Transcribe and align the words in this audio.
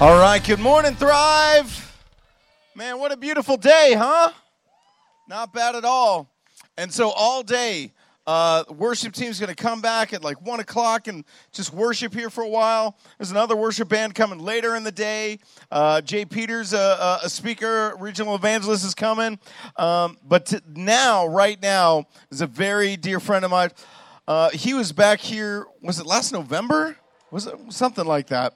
All 0.00 0.18
right, 0.18 0.42
good 0.42 0.60
morning, 0.60 0.94
Thrive. 0.94 1.94
Man, 2.74 2.98
what 2.98 3.12
a 3.12 3.18
beautiful 3.18 3.58
day, 3.58 3.92
huh? 3.94 4.32
Not 5.28 5.52
bad 5.52 5.76
at 5.76 5.84
all. 5.84 6.32
And 6.78 6.90
so, 6.90 7.10
all 7.10 7.42
day, 7.42 7.92
uh, 8.26 8.64
worship 8.70 9.12
team's 9.12 9.38
going 9.38 9.54
to 9.54 9.62
come 9.62 9.82
back 9.82 10.14
at 10.14 10.24
like 10.24 10.40
1 10.40 10.60
o'clock 10.60 11.06
and 11.06 11.22
just 11.52 11.74
worship 11.74 12.14
here 12.14 12.30
for 12.30 12.42
a 12.42 12.48
while. 12.48 12.96
There's 13.18 13.30
another 13.30 13.56
worship 13.56 13.90
band 13.90 14.14
coming 14.14 14.38
later 14.38 14.74
in 14.74 14.84
the 14.84 14.90
day. 14.92 15.38
Uh, 15.70 16.00
Jay 16.00 16.24
Peters, 16.24 16.72
uh, 16.72 17.20
a 17.22 17.28
speaker, 17.28 17.94
regional 17.98 18.34
evangelist, 18.34 18.86
is 18.86 18.94
coming. 18.94 19.38
Um, 19.76 20.16
but 20.26 20.62
now, 20.74 21.26
right 21.26 21.60
now, 21.60 22.06
is 22.30 22.40
a 22.40 22.46
very 22.46 22.96
dear 22.96 23.20
friend 23.20 23.44
of 23.44 23.50
mine. 23.50 23.68
Uh, 24.26 24.48
he 24.48 24.72
was 24.72 24.92
back 24.92 25.20
here, 25.20 25.66
was 25.82 26.00
it 26.00 26.06
last 26.06 26.32
November? 26.32 26.96
Was 27.30 27.46
it 27.46 27.54
something 27.68 28.06
like 28.06 28.28
that? 28.28 28.54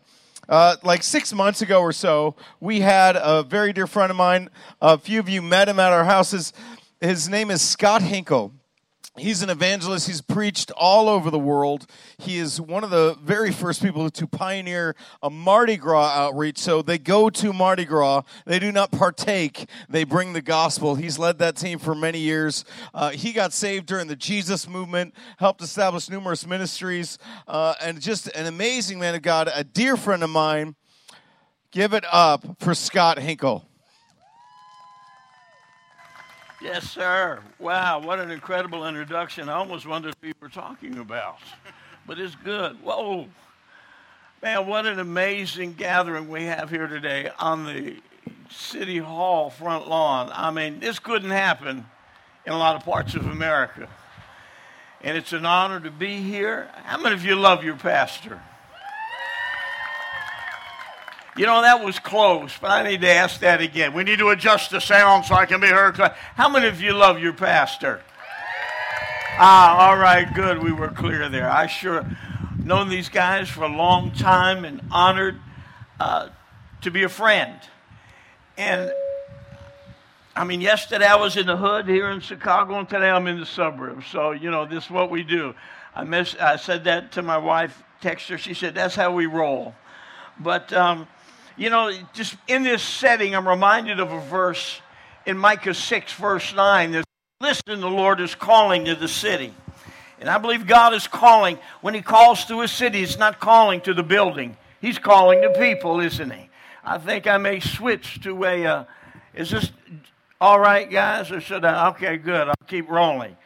Uh, 0.48 0.77
like 0.83 1.03
six 1.03 1.33
months 1.33 1.62
ago 1.62 1.81
or 1.81 1.92
so, 1.92 2.37
we 2.61 2.81
had 2.81 3.17
a 3.17 3.42
very 3.42 3.73
dear 3.73 3.87
friend 3.87 4.11
of 4.11 4.17
mine. 4.17 4.50
A 4.81 4.98
few 4.98 5.20
of 5.20 5.28
you 5.28 5.42
met 5.42 5.69
him 5.69 5.78
at 5.78 5.92
our 5.92 6.05
houses. 6.05 6.53
His 7.00 7.28
name 7.28 7.50
is 7.50 7.62
Scott 7.62 8.03
Hinkle. 8.03 8.53
He's 9.17 9.43
an 9.43 9.51
evangelist. 9.51 10.09
He's 10.09 10.20
preached 10.20 10.73
all 10.73 11.09
over 11.09 11.31
the 11.31 11.39
world. 11.39 11.87
He 12.19 12.37
is 12.39 12.61
one 12.61 12.83
of 12.83 12.91
the 12.91 13.17
very 13.23 13.53
first 13.53 13.81
people 13.81 14.11
to 14.11 14.27
pioneer 14.27 14.97
a 15.23 15.31
Mardi 15.31 15.77
Gras 15.77 16.11
outreach. 16.17 16.59
So 16.59 16.83
they 16.83 16.98
go 16.98 17.31
to 17.31 17.53
Mardi 17.53 17.84
Gras. 17.84 18.23
They 18.45 18.59
do 18.59 18.73
not 18.73 18.91
partake. 18.91 19.69
They 19.89 20.03
bring 20.03 20.33
the 20.33 20.43
gospel. 20.43 20.97
He's 20.97 21.17
led 21.17 21.39
that 21.39 21.55
team 21.55 21.79
for 21.79 21.95
many 21.95 22.19
years. 22.19 22.65
Uh, 22.93 23.11
he 23.11 23.33
got 23.33 23.53
saved 23.53 23.87
during 23.87 24.09
the 24.09 24.17
Jesus 24.17 24.69
movement, 24.69 25.15
helped 25.39 25.62
establish 25.62 26.11
numerous 26.11 26.45
ministries, 26.45 27.17
uh, 27.47 27.75
and 27.81 28.01
just 28.01 28.27
an 28.34 28.47
amazing 28.47 28.99
man 28.99 29.15
of 29.15 29.23
God, 29.23 29.49
a 29.55 29.62
dear 29.62 29.97
friend 29.97 30.25
of 30.25 30.31
mine. 30.31 30.75
Give 31.71 31.93
it 31.95 32.05
up 32.11 32.45
for 32.59 32.75
Scott 32.75 33.21
Hinkle. 33.21 33.65
Yes, 36.65 36.91
sir. 36.91 37.41
Wow, 37.59 38.01
what 38.01 38.20
an 38.20 38.31
incredible 38.31 38.89
introduction. 38.89 39.51
I 39.51 39.53
almost 39.53 39.87
wondered 39.87 40.15
who 40.23 40.29
you 40.29 40.34
were 40.41 40.48
talking 40.48 40.97
about, 40.97 41.37
but 42.06 42.19
it's 42.19 42.34
good. 42.37 42.83
Whoa. 42.83 43.29
Man, 44.43 44.67
what 44.67 44.87
an 44.87 44.98
amazing 44.98 45.75
gathering 45.75 46.31
we 46.31 46.45
have 46.45 46.71
here 46.71 46.87
today 46.87 47.29
on 47.39 47.67
the 47.67 47.98
City 48.48 48.97
Hall 48.97 49.51
front 49.51 49.91
lawn. 49.91 50.31
I 50.33 50.51
mean, 50.53 50.81
this 50.81 50.98
couldn't 50.98 51.33
happen 51.33 51.84
in 52.47 52.53
a 52.55 52.56
lot 52.56 52.77
of 52.77 52.83
parts 52.83 53.15
of 53.15 53.27
America. 53.27 53.87
And 55.03 55.19
it's 55.19 55.34
an 55.34 55.45
honor 55.45 55.81
to 55.81 55.91
be 55.91 56.23
here. 56.23 56.71
How 56.84 56.97
many 56.97 57.15
of 57.15 57.27
you 57.27 57.37
love 57.37 57.62
your 57.62 57.77
pastor? 57.77 58.41
You 61.37 61.47
know, 61.47 61.62
that 61.62 61.84
was 61.84 61.99
close, 61.99 62.53
but 62.61 62.71
I 62.71 62.89
need 62.89 63.00
to 63.00 63.11
ask 63.11 63.41
that 63.41 63.61
again. 63.61 63.93
We 63.93 64.05
need 64.05 64.21
to 64.21 64.28
adjust 64.28 64.71
the 64.71 64.81
sound 64.81 65.25
so 65.25 65.34
I 65.34 65.47
can 65.47 65.61
be 65.61 65.67
heard. 65.67 65.97
How 66.37 66.49
many 66.49 66.69
of 66.69 66.81
you 66.81 66.93
love 66.93 67.19
your 67.19 67.33
pastor? 67.33 68.03
Ah, 69.37 69.89
all 69.89 69.97
right, 69.97 70.33
good. 70.33 70.62
We 70.62 70.71
were 70.71 70.89
clear 70.89 71.28
there. 71.28 71.50
I 71.50 71.67
sure 71.67 72.06
known 72.65 72.89
these 72.89 73.09
guys 73.09 73.49
for 73.49 73.65
a 73.65 73.69
long 73.69 74.12
time 74.12 74.65
and 74.65 74.81
honored 74.93 75.41
uh, 75.99 76.28
to 76.83 76.91
be 76.93 77.03
a 77.03 77.09
friend. 77.09 77.59
And 78.56 78.93
I 80.37 80.44
mean, 80.44 80.61
yesterday 80.61 81.06
I 81.06 81.17
was 81.17 81.37
in 81.37 81.47
the 81.47 81.56
hood 81.56 81.89
here 81.89 82.11
in 82.11 82.21
Chicago, 82.21 82.78
and 82.78 82.89
today 82.89 83.11
I'm 83.11 83.27
in 83.27 83.41
the 83.41 83.47
suburbs. 83.47 84.06
So 84.06 84.31
you 84.31 84.53
know, 84.53 84.67
this 84.67 84.84
is 84.84 84.91
what 84.91 85.11
we 85.11 85.25
do. 85.25 85.55
I 85.97 86.05
miss. 86.05 86.37
I 86.41 86.56
said 86.56 86.84
that 86.84 87.11
to 87.12 87.23
my 87.23 87.39
wife. 87.39 87.83
Text 88.00 88.28
her. 88.28 88.39
She 88.39 88.55
said, 88.55 88.75
"That's 88.75 88.94
how 88.94 89.12
we 89.12 89.27
roll." 89.27 89.75
But 90.39 90.73
um, 90.73 91.06
you 91.56 91.70
know, 91.70 91.92
just 92.12 92.37
in 92.48 92.62
this 92.62 92.82
setting, 92.82 93.34
I'm 93.34 93.48
reminded 93.48 94.00
of 94.00 94.12
a 94.12 94.20
verse 94.20 94.81
in 95.26 95.38
Micah 95.38 95.75
6, 95.75 96.12
verse 96.15 96.54
9 96.54 96.92
that 96.92 97.04
listen, 97.41 97.81
the 97.81 97.91
Lord 97.91 98.20
is 98.20 98.34
calling 98.34 98.87
to 98.87 98.94
the 98.94 99.09
city. 99.09 99.54
And 100.20 100.28
I 100.28 100.38
believe 100.38 100.66
God 100.66 100.94
is 100.94 101.06
calling. 101.06 101.59
When 101.81 101.94
He 101.94 102.03
calls 102.03 102.44
to 102.47 102.62
a 102.62 102.69
city, 102.69 103.00
He's 103.00 103.19
not 103.19 103.41
calling 103.41 103.81
to 103.82 103.94
the 103.94 104.03
building, 104.03 104.56
He's 104.81 104.98
calling 104.98 105.43
to 105.43 105.50
people, 105.50 106.00
isn't 106.00 106.31
He? 106.31 106.48
I 106.82 106.98
think 106.98 107.26
I 107.26 107.38
may 107.38 107.60
switch 107.60 108.20
to 108.22 108.44
a. 108.44 108.66
Uh, 108.66 108.84
is 109.34 109.50
this 109.50 109.70
all 110.41 110.59
right, 110.60 110.91
guys? 110.91 111.31
Or 111.31 111.41
should 111.41 111.64
I? 111.64 111.88
Okay, 111.91 112.16
good. 112.16 112.48
I'll 112.48 112.54
keep 112.66 112.88
rolling. 112.88 113.37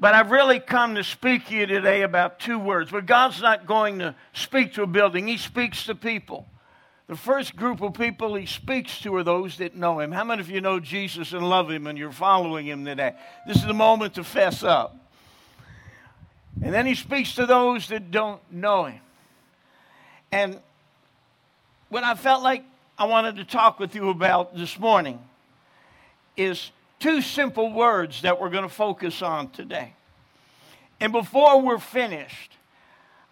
But 0.00 0.14
I've 0.14 0.30
really 0.30 0.60
come 0.60 0.94
to 0.94 1.02
speak 1.04 1.46
to 1.48 1.54
you 1.54 1.66
today 1.66 2.02
about 2.02 2.38
two 2.38 2.58
words. 2.58 2.90
But 2.90 3.06
God's 3.06 3.42
not 3.42 3.66
going 3.66 3.98
to 3.98 4.14
speak 4.32 4.74
to 4.74 4.82
a 4.82 4.86
building, 4.86 5.26
He 5.26 5.36
speaks 5.36 5.86
to 5.86 5.94
people. 5.94 6.46
The 7.08 7.16
first 7.16 7.56
group 7.56 7.80
of 7.80 7.94
people 7.94 8.34
he 8.34 8.44
speaks 8.44 9.00
to 9.00 9.14
are 9.16 9.24
those 9.24 9.56
that 9.58 9.74
know 9.74 9.98
him. 9.98 10.12
How 10.12 10.24
many 10.24 10.42
of 10.42 10.50
you 10.50 10.60
know 10.60 10.78
Jesus 10.78 11.32
and 11.32 11.48
love 11.48 11.70
him 11.70 11.86
and 11.86 11.98
you're 11.98 12.12
following 12.12 12.66
him 12.66 12.84
today? 12.84 13.14
This 13.46 13.56
is 13.56 13.64
the 13.64 13.72
moment 13.72 14.14
to 14.14 14.24
fess 14.24 14.62
up. 14.62 14.94
And 16.62 16.74
then 16.74 16.84
he 16.84 16.94
speaks 16.94 17.34
to 17.36 17.46
those 17.46 17.88
that 17.88 18.10
don't 18.10 18.42
know 18.52 18.84
him. 18.84 19.00
And 20.30 20.60
what 21.88 22.04
I 22.04 22.14
felt 22.14 22.42
like 22.42 22.62
I 22.98 23.06
wanted 23.06 23.36
to 23.36 23.44
talk 23.44 23.80
with 23.80 23.94
you 23.94 24.10
about 24.10 24.54
this 24.54 24.78
morning 24.78 25.18
is 26.36 26.70
two 26.98 27.22
simple 27.22 27.72
words 27.72 28.20
that 28.20 28.38
we're 28.38 28.50
going 28.50 28.64
to 28.64 28.68
focus 28.68 29.22
on 29.22 29.48
today. 29.48 29.94
And 31.00 31.12
before 31.12 31.62
we're 31.62 31.78
finished, 31.78 32.52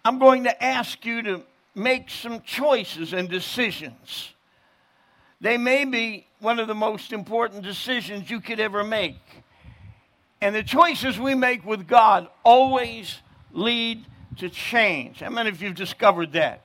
I'm 0.03 0.17
going 0.17 0.45
to 0.45 0.63
ask 0.63 1.05
you 1.05 1.21
to 1.21 1.43
make 1.77 2.09
some 2.09 2.41
choices 2.41 3.13
and 3.13 3.29
decisions. 3.29 4.33
They 5.39 5.57
may 5.57 5.85
be 5.85 6.25
one 6.39 6.59
of 6.59 6.67
the 6.67 6.75
most 6.75 7.13
important 7.13 7.61
decisions 7.61 8.29
you 8.29 8.41
could 8.41 8.59
ever 8.59 8.83
make. 8.83 9.21
And 10.41 10.55
the 10.55 10.63
choices 10.63 11.19
we 11.19 11.35
make 11.35 11.63
with 11.65 11.87
God 11.87 12.27
always 12.43 13.19
lead 13.51 14.05
to 14.37 14.49
change. 14.49 15.19
How 15.19 15.29
many 15.29 15.49
of 15.49 15.61
you 15.61 15.67
have 15.67 15.77
discovered 15.77 16.33
that? 16.33 16.61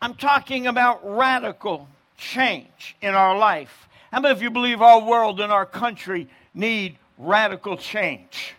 I'm 0.00 0.14
talking 0.14 0.68
about 0.68 1.00
radical 1.04 1.88
change 2.16 2.96
in 3.02 3.14
our 3.14 3.36
life. 3.36 3.88
How 4.12 4.20
many 4.20 4.32
of 4.32 4.40
you 4.40 4.50
believe 4.50 4.80
our 4.80 5.00
world 5.00 5.40
and 5.40 5.52
our 5.52 5.66
country 5.66 6.28
need 6.54 6.96
radical 7.18 7.76
change? 7.76 8.54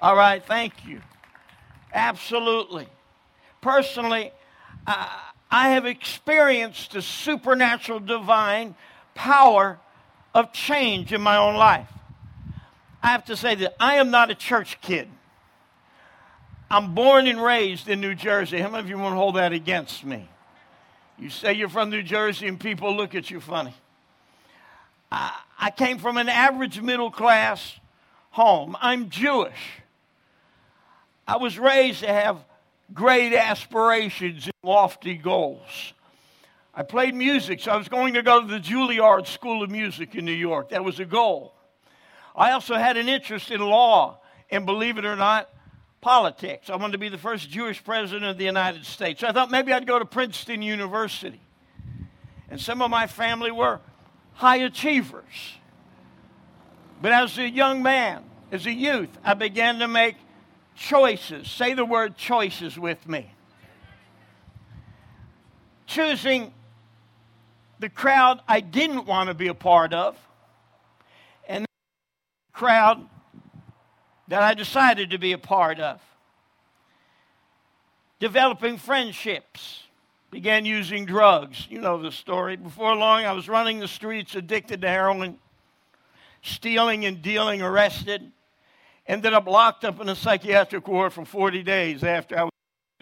All 0.00 0.16
right, 0.16 0.42
thank 0.44 0.86
you. 0.86 1.00
Absolutely 1.92 2.88
personally, 3.62 4.32
uh, 4.86 5.08
I 5.50 5.70
have 5.70 5.86
experienced 5.86 6.92
the 6.92 7.00
supernatural 7.00 8.00
divine 8.00 8.74
power 9.14 9.78
of 10.34 10.52
change 10.52 11.12
in 11.12 11.22
my 11.22 11.38
own 11.38 11.54
life. 11.54 11.88
I 13.02 13.08
have 13.08 13.24
to 13.26 13.36
say 13.36 13.54
that 13.54 13.74
I 13.80 13.96
am 13.96 14.10
not 14.10 14.30
a 14.30 14.34
church 14.34 14.80
kid. 14.82 15.08
I'm 16.70 16.94
born 16.94 17.26
and 17.26 17.42
raised 17.42 17.88
in 17.88 18.00
New 18.00 18.14
Jersey. 18.14 18.58
How 18.58 18.70
many 18.70 18.82
of 18.82 18.88
you 18.88 18.98
want 18.98 19.12
to 19.12 19.16
hold 19.16 19.36
that 19.36 19.52
against 19.52 20.04
me? 20.04 20.28
You 21.18 21.28
say 21.28 21.52
you're 21.52 21.68
from 21.68 21.90
New 21.90 22.02
Jersey 22.02 22.48
and 22.48 22.58
people 22.58 22.96
look 22.96 23.14
at 23.14 23.30
you 23.30 23.40
funny. 23.40 23.74
I, 25.10 25.38
I 25.58 25.70
came 25.70 25.98
from 25.98 26.16
an 26.16 26.28
average 26.28 26.80
middle 26.80 27.10
class 27.10 27.78
home. 28.30 28.76
I'm 28.80 29.10
Jewish. 29.10 29.82
I 31.28 31.36
was 31.36 31.58
raised 31.58 32.00
to 32.00 32.08
have 32.08 32.38
great 32.92 33.34
aspirations 33.34 34.46
and 34.46 34.54
lofty 34.62 35.14
goals. 35.14 35.92
I 36.74 36.82
played 36.82 37.14
music, 37.14 37.60
so 37.60 37.70
I 37.70 37.76
was 37.76 37.88
going 37.88 38.14
to 38.14 38.22
go 38.22 38.40
to 38.40 38.46
the 38.46 38.58
Juilliard 38.58 39.26
School 39.26 39.62
of 39.62 39.70
Music 39.70 40.14
in 40.14 40.24
New 40.24 40.32
York. 40.32 40.70
That 40.70 40.84
was 40.84 41.00
a 41.00 41.04
goal. 41.04 41.54
I 42.34 42.52
also 42.52 42.74
had 42.76 42.96
an 42.96 43.08
interest 43.08 43.50
in 43.50 43.60
law, 43.60 44.20
and 44.50 44.64
believe 44.64 44.96
it 44.96 45.04
or 45.04 45.16
not, 45.16 45.50
politics. 46.00 46.70
I 46.70 46.76
wanted 46.76 46.92
to 46.92 46.98
be 46.98 47.10
the 47.10 47.18
first 47.18 47.50
Jewish 47.50 47.84
president 47.84 48.24
of 48.24 48.38
the 48.38 48.44
United 48.44 48.86
States. 48.86 49.20
So 49.20 49.28
I 49.28 49.32
thought 49.32 49.50
maybe 49.50 49.72
I'd 49.72 49.86
go 49.86 49.98
to 49.98 50.04
Princeton 50.06 50.62
University. 50.62 51.40
And 52.50 52.60
some 52.60 52.82
of 52.82 52.90
my 52.90 53.06
family 53.06 53.50
were 53.50 53.80
high 54.34 54.56
achievers. 54.56 55.54
But 57.00 57.12
as 57.12 57.38
a 57.38 57.48
young 57.48 57.82
man, 57.82 58.24
as 58.50 58.66
a 58.66 58.72
youth, 58.72 59.10
I 59.24 59.34
began 59.34 59.78
to 59.80 59.88
make 59.88 60.16
choices. 60.74 61.50
Say 61.50 61.74
the 61.74 61.84
word 61.84 62.16
choices 62.16 62.78
with 62.78 63.06
me. 63.08 63.32
Choosing 65.86 66.52
the 67.78 67.88
crowd 67.88 68.40
I 68.48 68.60
didn't 68.60 69.06
want 69.06 69.28
to 69.28 69.34
be 69.34 69.48
a 69.48 69.54
part 69.54 69.92
of, 69.92 70.16
and 71.48 71.64
the 71.64 72.58
crowd 72.58 73.06
that 74.28 74.42
I 74.42 74.54
decided 74.54 75.10
to 75.10 75.18
be 75.18 75.32
a 75.32 75.38
part 75.38 75.80
of. 75.80 76.00
Developing 78.20 78.78
friendships, 78.78 79.82
began 80.32 80.64
using 80.64 81.04
drugs. 81.04 81.66
You 81.70 81.80
know 81.80 82.00
the 82.00 82.10
story. 82.10 82.56
Before 82.56 82.96
long, 82.96 83.24
I 83.24 83.32
was 83.32 83.48
running 83.48 83.78
the 83.78 83.86
streets 83.86 84.34
addicted 84.34 84.80
to 84.80 84.88
heroin, 84.88 85.38
stealing 86.40 87.04
and 87.04 87.20
dealing, 87.20 87.60
arrested. 87.60 88.32
Ended 89.06 89.34
up 89.34 89.46
locked 89.46 89.84
up 89.84 90.00
in 90.00 90.08
a 90.08 90.14
psychiatric 90.14 90.86
ward 90.86 91.12
for 91.12 91.24
40 91.24 91.62
days 91.62 92.04
after 92.04 92.38
I 92.38 92.44
was 92.44 92.52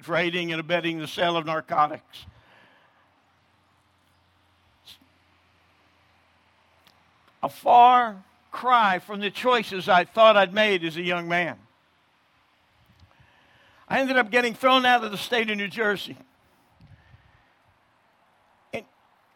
for 0.00 0.16
aiding 0.16 0.50
and 0.52 0.60
abetting 0.60 0.98
the 0.98 1.06
sale 1.06 1.36
of 1.36 1.44
narcotics. 1.44 2.24
A 7.42 7.48
far 7.48 8.22
cry 8.50 8.98
from 8.98 9.20
the 9.20 9.30
choices 9.30 9.88
I 9.88 10.04
thought 10.04 10.36
I'd 10.36 10.52
made 10.52 10.84
as 10.84 10.96
a 10.96 11.02
young 11.02 11.28
man. 11.28 11.56
I 13.88 14.00
ended 14.00 14.16
up 14.16 14.30
getting 14.30 14.54
thrown 14.54 14.86
out 14.86 15.04
of 15.04 15.10
the 15.10 15.18
state 15.18 15.50
of 15.50 15.56
New 15.56 15.68
Jersey. 15.68 16.16
And 18.72 18.84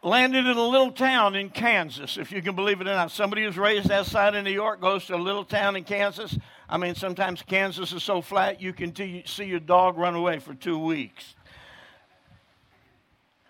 landed 0.01 0.45
in 0.45 0.55
a 0.55 0.67
little 0.67 0.91
town 0.91 1.35
in 1.35 1.49
Kansas, 1.49 2.17
if 2.17 2.31
you 2.31 2.41
can 2.41 2.55
believe 2.55 2.79
it 2.79 2.87
or 2.87 2.93
not. 2.93 3.11
Somebody 3.11 3.43
who's 3.43 3.57
raised 3.57 3.91
outside 3.91 4.35
of 4.35 4.43
New 4.43 4.51
York 4.51 4.79
goes 4.79 5.05
to 5.07 5.15
a 5.15 5.17
little 5.17 5.43
town 5.43 5.75
in 5.75 5.83
Kansas. 5.83 6.37
I 6.67 6.77
mean, 6.77 6.95
sometimes 6.95 7.41
Kansas 7.41 7.93
is 7.93 8.03
so 8.03 8.21
flat 8.21 8.61
you 8.61 8.73
can 8.73 8.91
t- 8.91 9.23
see 9.25 9.45
your 9.45 9.59
dog 9.59 9.97
run 9.97 10.15
away 10.15 10.39
for 10.39 10.53
two 10.53 10.79
weeks. 10.79 11.35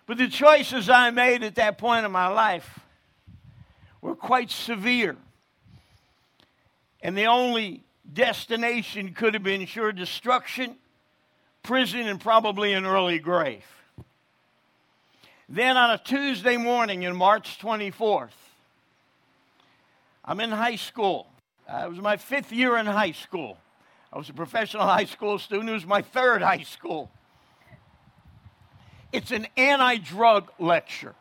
But 0.06 0.18
the 0.18 0.28
choices 0.28 0.90
I 0.90 1.10
made 1.10 1.44
at 1.44 1.56
that 1.56 1.78
point 1.78 2.06
in 2.06 2.12
my 2.12 2.28
life 2.28 2.80
were 4.02 4.16
quite 4.16 4.52
severe. 4.52 5.16
And 7.02 7.18
the 7.18 7.26
only 7.26 7.84
destination 8.12 9.14
could 9.14 9.34
have 9.34 9.44
been 9.44 9.66
sure 9.66 9.92
destruction, 9.92 10.76
prison, 11.64 12.02
and 12.02 12.20
probably 12.20 12.74
an 12.74 12.86
early 12.86 13.20
grave. 13.20 13.66
Then 15.48 15.78
on 15.78 15.92
a 15.92 15.98
Tuesday 15.98 16.58
morning 16.58 17.04
in 17.04 17.16
March 17.16 17.60
24th, 17.60 18.30
I'm 20.24 20.40
in 20.40 20.50
high 20.50 20.76
school. 20.76 21.28
Uh, 21.68 21.84
it 21.86 21.90
was 21.90 22.00
my 22.00 22.18
fifth 22.18 22.52
year 22.52 22.78
in 22.78 22.86
high 22.86 23.12
school. 23.12 23.58
I 24.14 24.18
was 24.18 24.30
a 24.30 24.34
professional 24.34 24.84
high 24.84 25.06
school 25.06 25.40
student. 25.40 25.70
It 25.70 25.74
was 25.74 25.86
my 25.86 26.02
third 26.02 26.42
high 26.42 26.64
school. 26.64 27.10
It's 29.12 29.32
an 29.32 29.48
anti 29.58 29.98
drug 29.98 30.52
lecture. 30.60 31.16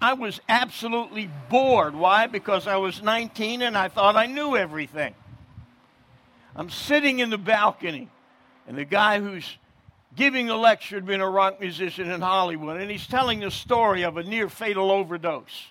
I 0.00 0.14
was 0.14 0.40
absolutely 0.48 1.30
bored. 1.48 1.94
Why? 1.94 2.26
Because 2.26 2.66
I 2.66 2.76
was 2.76 3.02
19 3.02 3.62
and 3.62 3.78
I 3.78 3.88
thought 3.88 4.16
I 4.16 4.26
knew 4.26 4.56
everything. 4.56 5.14
I'm 6.56 6.70
sitting 6.70 7.20
in 7.20 7.30
the 7.30 7.38
balcony, 7.38 8.08
and 8.66 8.76
the 8.76 8.84
guy 8.84 9.20
who's 9.20 9.56
giving 10.14 10.46
the 10.46 10.56
lecture 10.56 10.96
had 10.96 11.06
been 11.06 11.20
a 11.20 11.28
rock 11.28 11.60
musician 11.60 12.10
in 12.10 12.20
Hollywood, 12.20 12.80
and 12.80 12.90
he's 12.90 13.06
telling 13.06 13.40
the 13.40 13.50
story 13.50 14.02
of 14.02 14.16
a 14.16 14.22
near 14.22 14.48
fatal 14.48 14.90
overdose. 14.90 15.70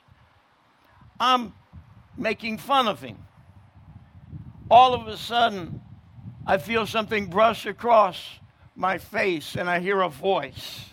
I'm 1.19 1.53
making 2.17 2.57
fun 2.57 2.87
of 2.87 3.01
him. 3.01 3.17
All 4.71 4.93
of 4.93 5.05
a 5.09 5.17
sudden, 5.17 5.81
I 6.47 6.57
feel 6.57 6.87
something 6.87 7.25
brush 7.25 7.65
across 7.65 8.17
my 8.73 8.99
face, 8.99 9.57
and 9.57 9.69
I 9.69 9.81
hear 9.81 9.99
a 9.99 10.07
voice. 10.07 10.85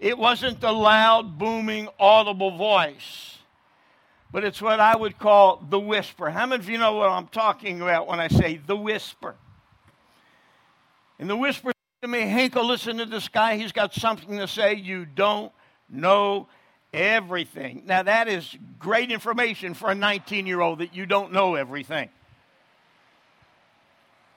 It 0.00 0.18
wasn't 0.18 0.60
the 0.60 0.72
loud, 0.72 1.38
booming, 1.38 1.88
audible 2.00 2.56
voice, 2.56 3.38
but 4.32 4.42
it's 4.42 4.60
what 4.60 4.80
I 4.80 4.96
would 4.96 5.16
call 5.16 5.64
the 5.70 5.78
whisper. 5.78 6.28
How 6.28 6.46
many 6.46 6.60
of 6.60 6.68
you 6.68 6.76
know 6.76 6.94
what 6.94 7.08
I'm 7.08 7.28
talking 7.28 7.80
about 7.80 8.08
when 8.08 8.18
I 8.18 8.26
say 8.26 8.56
the 8.66 8.76
whisper? 8.76 9.36
And 11.20 11.30
the 11.30 11.36
whisper 11.36 11.70
to 12.02 12.08
me, 12.08 12.22
Hinkle, 12.22 12.66
listen 12.66 12.96
to 12.96 13.06
this 13.06 13.28
guy. 13.28 13.58
He's 13.58 13.70
got 13.70 13.94
something 13.94 14.38
to 14.38 14.48
say. 14.48 14.74
You 14.74 15.06
don't 15.06 15.52
know 15.88 16.48
everything. 16.92 17.84
Now, 17.86 18.02
that 18.02 18.26
is 18.26 18.56
great 18.80 19.12
information 19.12 19.74
for 19.74 19.88
a 19.88 19.94
19 19.94 20.46
year 20.46 20.60
old 20.60 20.80
that 20.80 20.96
you 20.96 21.06
don't 21.06 21.32
know 21.32 21.54
everything. 21.54 22.08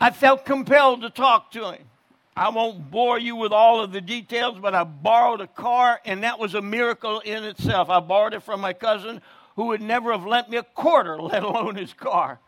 I 0.01 0.09
felt 0.09 0.45
compelled 0.45 1.03
to 1.03 1.11
talk 1.11 1.51
to 1.51 1.73
him. 1.73 1.83
I 2.35 2.49
won't 2.49 2.89
bore 2.89 3.19
you 3.19 3.35
with 3.35 3.51
all 3.51 3.83
of 3.83 3.91
the 3.91 4.01
details, 4.01 4.57
but 4.59 4.73
I 4.73 4.83
borrowed 4.83 5.41
a 5.41 5.47
car, 5.47 6.01
and 6.03 6.23
that 6.23 6.39
was 6.39 6.55
a 6.55 6.61
miracle 6.61 7.19
in 7.19 7.43
itself. 7.43 7.87
I 7.87 7.99
borrowed 7.99 8.33
it 8.33 8.41
from 8.41 8.61
my 8.61 8.73
cousin 8.73 9.21
who 9.55 9.65
would 9.65 9.81
never 9.81 10.11
have 10.11 10.25
lent 10.25 10.49
me 10.49 10.57
a 10.57 10.63
quarter, 10.63 11.21
let 11.21 11.43
alone 11.43 11.75
his 11.75 11.93
car. 11.93 12.39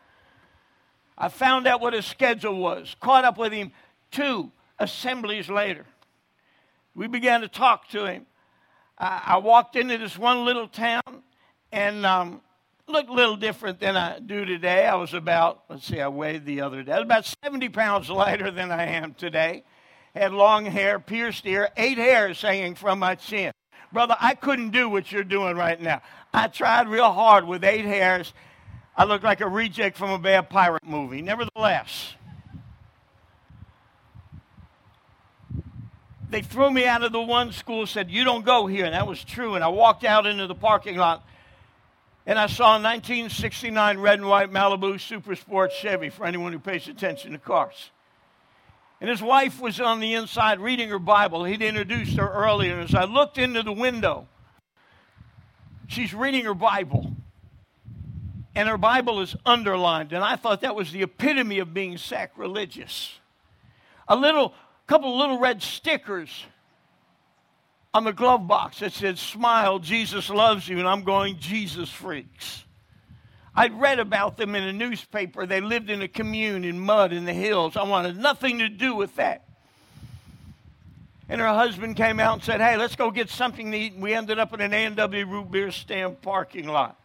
I 1.16 1.30
found 1.30 1.68
out 1.68 1.80
what 1.80 1.94
his 1.94 2.08
schedule 2.08 2.58
was, 2.58 2.96
caught 3.00 3.24
up 3.24 3.38
with 3.38 3.54
him 3.54 3.72
two 4.10 4.52
assemblies 4.80 5.48
later. 5.48 5.86
We 6.96 7.06
began 7.06 7.42
to 7.42 7.48
talk 7.48 7.88
to 7.90 8.06
him. 8.06 8.26
I, 8.98 9.22
I 9.28 9.38
walked 9.38 9.76
into 9.76 10.00
this 10.00 10.18
one 10.18 10.44
little 10.44 10.68
town 10.68 11.22
and 11.72 12.04
um, 12.04 12.42
looked 12.88 13.10
a 13.10 13.14
little 13.14 13.38
different 13.38 13.80
than 13.80 13.96
I 13.96 14.20
do 14.20 14.46
today. 14.46 14.86
I 14.86 14.96
was 14.96 15.14
about, 15.14 15.64
let's 15.70 15.86
see, 15.86 16.02
I 16.02 16.08
weighed 16.10 16.46
the 16.46 16.62
other 16.62 16.84
day. 16.84 16.92
I 16.92 16.98
was 16.98 17.06
about 17.06 17.26
70 17.44 17.70
pounds 17.70 18.10
lighter 18.10 18.52
than 18.52 18.72
I 18.72 18.86
am 18.86 19.14
today 19.14 19.64
had 20.16 20.32
long 20.32 20.66
hair, 20.66 21.00
pierced 21.00 21.46
ear, 21.46 21.70
eight 21.76 21.98
hairs 21.98 22.42
hanging 22.42 22.76
from 22.76 23.00
my 23.00 23.16
chin. 23.16 23.52
Brother, 23.92 24.16
I 24.20 24.36
couldn't 24.36 24.72
do 24.72 24.90
what 24.90 25.12
you're 25.12 25.24
doing 25.24 25.56
right 25.56 25.80
now. 25.80 26.02
I 26.34 26.48
tried 26.48 26.88
real 26.88 27.12
hard 27.12 27.46
with 27.46 27.64
eight 27.64 27.86
hairs. 27.86 28.34
I 28.96 29.06
looked 29.06 29.24
like 29.24 29.42
a 29.42 29.48
reject 29.48 29.98
from 29.98 30.12
a 30.12 30.20
bad 30.20 30.50
pirate 30.50 30.86
movie. 30.86 31.22
Nevertheless, 31.22 32.14
they 36.30 36.42
threw 36.42 36.72
me 36.72 36.86
out 36.86 37.04
of 37.04 37.12
the 37.12 37.22
one 37.22 37.52
school, 37.52 37.86
said, 37.86 38.10
You 38.10 38.24
don't 38.24 38.46
go 38.46 38.68
here. 38.68 38.86
And 38.86 38.94
that 38.94 39.08
was 39.08 39.24
true. 39.24 39.56
And 39.56 39.64
I 39.64 39.68
walked 39.68 40.04
out 40.04 40.26
into 40.26 40.48
the 40.48 40.56
parking 40.56 40.98
lot 40.98 41.24
and 42.26 42.40
I 42.40 42.48
saw 42.48 42.78
a 42.78 42.82
1969 42.82 43.98
red 43.98 44.20
and 44.20 44.28
white 44.28 44.52
Malibu 44.52 45.00
Super 45.00 45.36
Sport 45.36 45.72
Chevy 45.74 46.10
for 46.10 46.26
anyone 46.26 46.54
who 46.54 46.60
pays 46.60 46.88
attention 46.88 47.34
to 47.34 47.38
cars. 47.38 47.92
And 49.02 49.10
his 49.10 49.22
wife 49.22 49.60
was 49.60 49.82
on 49.82 50.00
the 50.00 50.14
inside 50.14 50.62
reading 50.62 50.88
her 50.88 51.00
Bible. 51.00 51.44
He'd 51.44 51.62
introduced 51.62 52.16
her 52.16 52.30
earlier. 52.30 52.80
And 52.80 52.84
as 52.84 52.96
I 52.96 53.04
looked 53.04 53.38
into 53.38 53.62
the 53.62 53.74
window, 53.74 54.28
she's 55.88 56.14
reading 56.14 56.46
her 56.46 56.54
Bible. 56.54 57.12
And 58.56 58.70
her 58.70 58.78
Bible 58.78 59.20
is 59.20 59.36
underlined. 59.46 60.14
And 60.14 60.24
I 60.24 60.38
thought 60.38 60.62
that 60.62 60.76
was 60.76 60.94
the 60.94 61.04
epitome 61.04 61.60
of 61.60 61.74
being 61.74 61.98
sacrilegious. 61.98 63.20
A 64.08 64.16
little, 64.16 64.54
couple 64.88 65.12
of 65.12 65.20
little 65.20 65.40
red 65.40 65.62
stickers 65.62 66.46
on 67.94 68.04
the 68.04 68.14
glove 68.14 68.48
box 68.48 68.80
that 68.80 68.92
said, 68.92 69.18
Smile, 69.18 69.80
Jesus 69.80 70.30
loves 70.30 70.68
you. 70.68 70.80
And 70.80 70.88
I'm 70.88 71.04
going, 71.04 71.38
Jesus 71.38 71.90
freaks. 71.90 72.64
I'd 73.56 73.80
read 73.80 74.00
about 74.00 74.38
them 74.38 74.56
in 74.56 74.64
a 74.64 74.74
newspaper. 74.74 75.46
They 75.46 75.62
lived 75.62 75.90
in 75.90 76.02
a 76.02 76.08
commune 76.08 76.66
in 76.66 76.80
mud 76.80 77.14
in 77.14 77.26
the 77.26 77.34
hills. 77.34 77.78
I 77.78 77.84
wanted 77.84 78.18
nothing 78.18 78.60
to 78.60 78.70
do 78.70 78.96
with 78.96 79.16
that. 79.18 79.48
And 81.30 81.40
her 81.40 81.48
husband 81.48 81.96
came 81.96 82.20
out 82.20 82.34
and 82.34 82.44
said, 82.44 82.62
Hey, 82.62 82.78
let's 82.78 82.96
go 82.96 83.12
get 83.12 83.30
something 83.30 83.72
to 83.72 83.78
eat. 83.78 83.94
And 83.94 84.02
we 84.02 84.14
ended 84.14 84.40
up 84.40 84.54
in 84.54 84.62
an 84.62 84.74
A&W 84.74 85.26
root 85.26 85.52
beer 85.52 85.72
stand 85.72 86.22
parking 86.22 86.68
lot. 86.68 87.00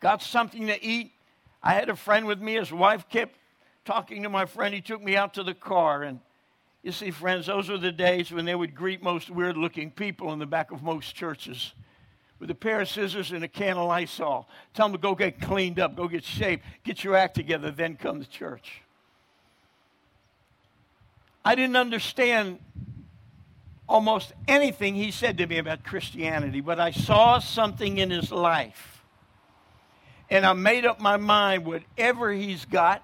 Got 0.00 0.22
something 0.22 0.66
to 0.66 0.84
eat. 0.84 1.12
I 1.62 1.72
had 1.72 1.88
a 1.88 1.96
friend 1.96 2.26
with 2.26 2.40
me. 2.40 2.54
His 2.54 2.72
wife 2.72 3.08
kept 3.08 3.36
talking 3.84 4.24
to 4.24 4.28
my 4.28 4.46
friend. 4.46 4.74
He 4.74 4.80
took 4.80 5.02
me 5.02 5.16
out 5.16 5.34
to 5.34 5.42
the 5.42 5.54
car. 5.54 6.02
And 6.02 6.20
you 6.86 6.92
see, 6.92 7.10
friends, 7.10 7.46
those 7.46 7.68
were 7.68 7.78
the 7.78 7.90
days 7.90 8.30
when 8.30 8.44
they 8.44 8.54
would 8.54 8.72
greet 8.72 9.02
most 9.02 9.28
weird 9.28 9.56
looking 9.56 9.90
people 9.90 10.32
in 10.32 10.38
the 10.38 10.46
back 10.46 10.70
of 10.70 10.84
most 10.84 11.16
churches 11.16 11.72
with 12.38 12.48
a 12.48 12.54
pair 12.54 12.80
of 12.80 12.88
scissors 12.88 13.32
and 13.32 13.42
a 13.42 13.48
can 13.48 13.76
of 13.76 13.88
Lysol. 13.88 14.48
Tell 14.72 14.86
them 14.86 14.92
to 14.92 14.98
go 14.98 15.16
get 15.16 15.40
cleaned 15.40 15.80
up, 15.80 15.96
go 15.96 16.06
get 16.06 16.22
shaved, 16.22 16.62
get 16.84 17.02
your 17.02 17.16
act 17.16 17.34
together, 17.34 17.72
then 17.72 17.96
come 17.96 18.20
to 18.22 18.30
church. 18.30 18.82
I 21.44 21.56
didn't 21.56 21.74
understand 21.74 22.60
almost 23.88 24.32
anything 24.46 24.94
he 24.94 25.10
said 25.10 25.38
to 25.38 25.46
me 25.48 25.58
about 25.58 25.82
Christianity, 25.82 26.60
but 26.60 26.78
I 26.78 26.92
saw 26.92 27.40
something 27.40 27.98
in 27.98 28.10
his 28.10 28.30
life. 28.30 29.02
And 30.30 30.46
I 30.46 30.52
made 30.52 30.86
up 30.86 31.00
my 31.00 31.16
mind 31.16 31.66
whatever 31.66 32.30
he's 32.30 32.64
got, 32.64 33.02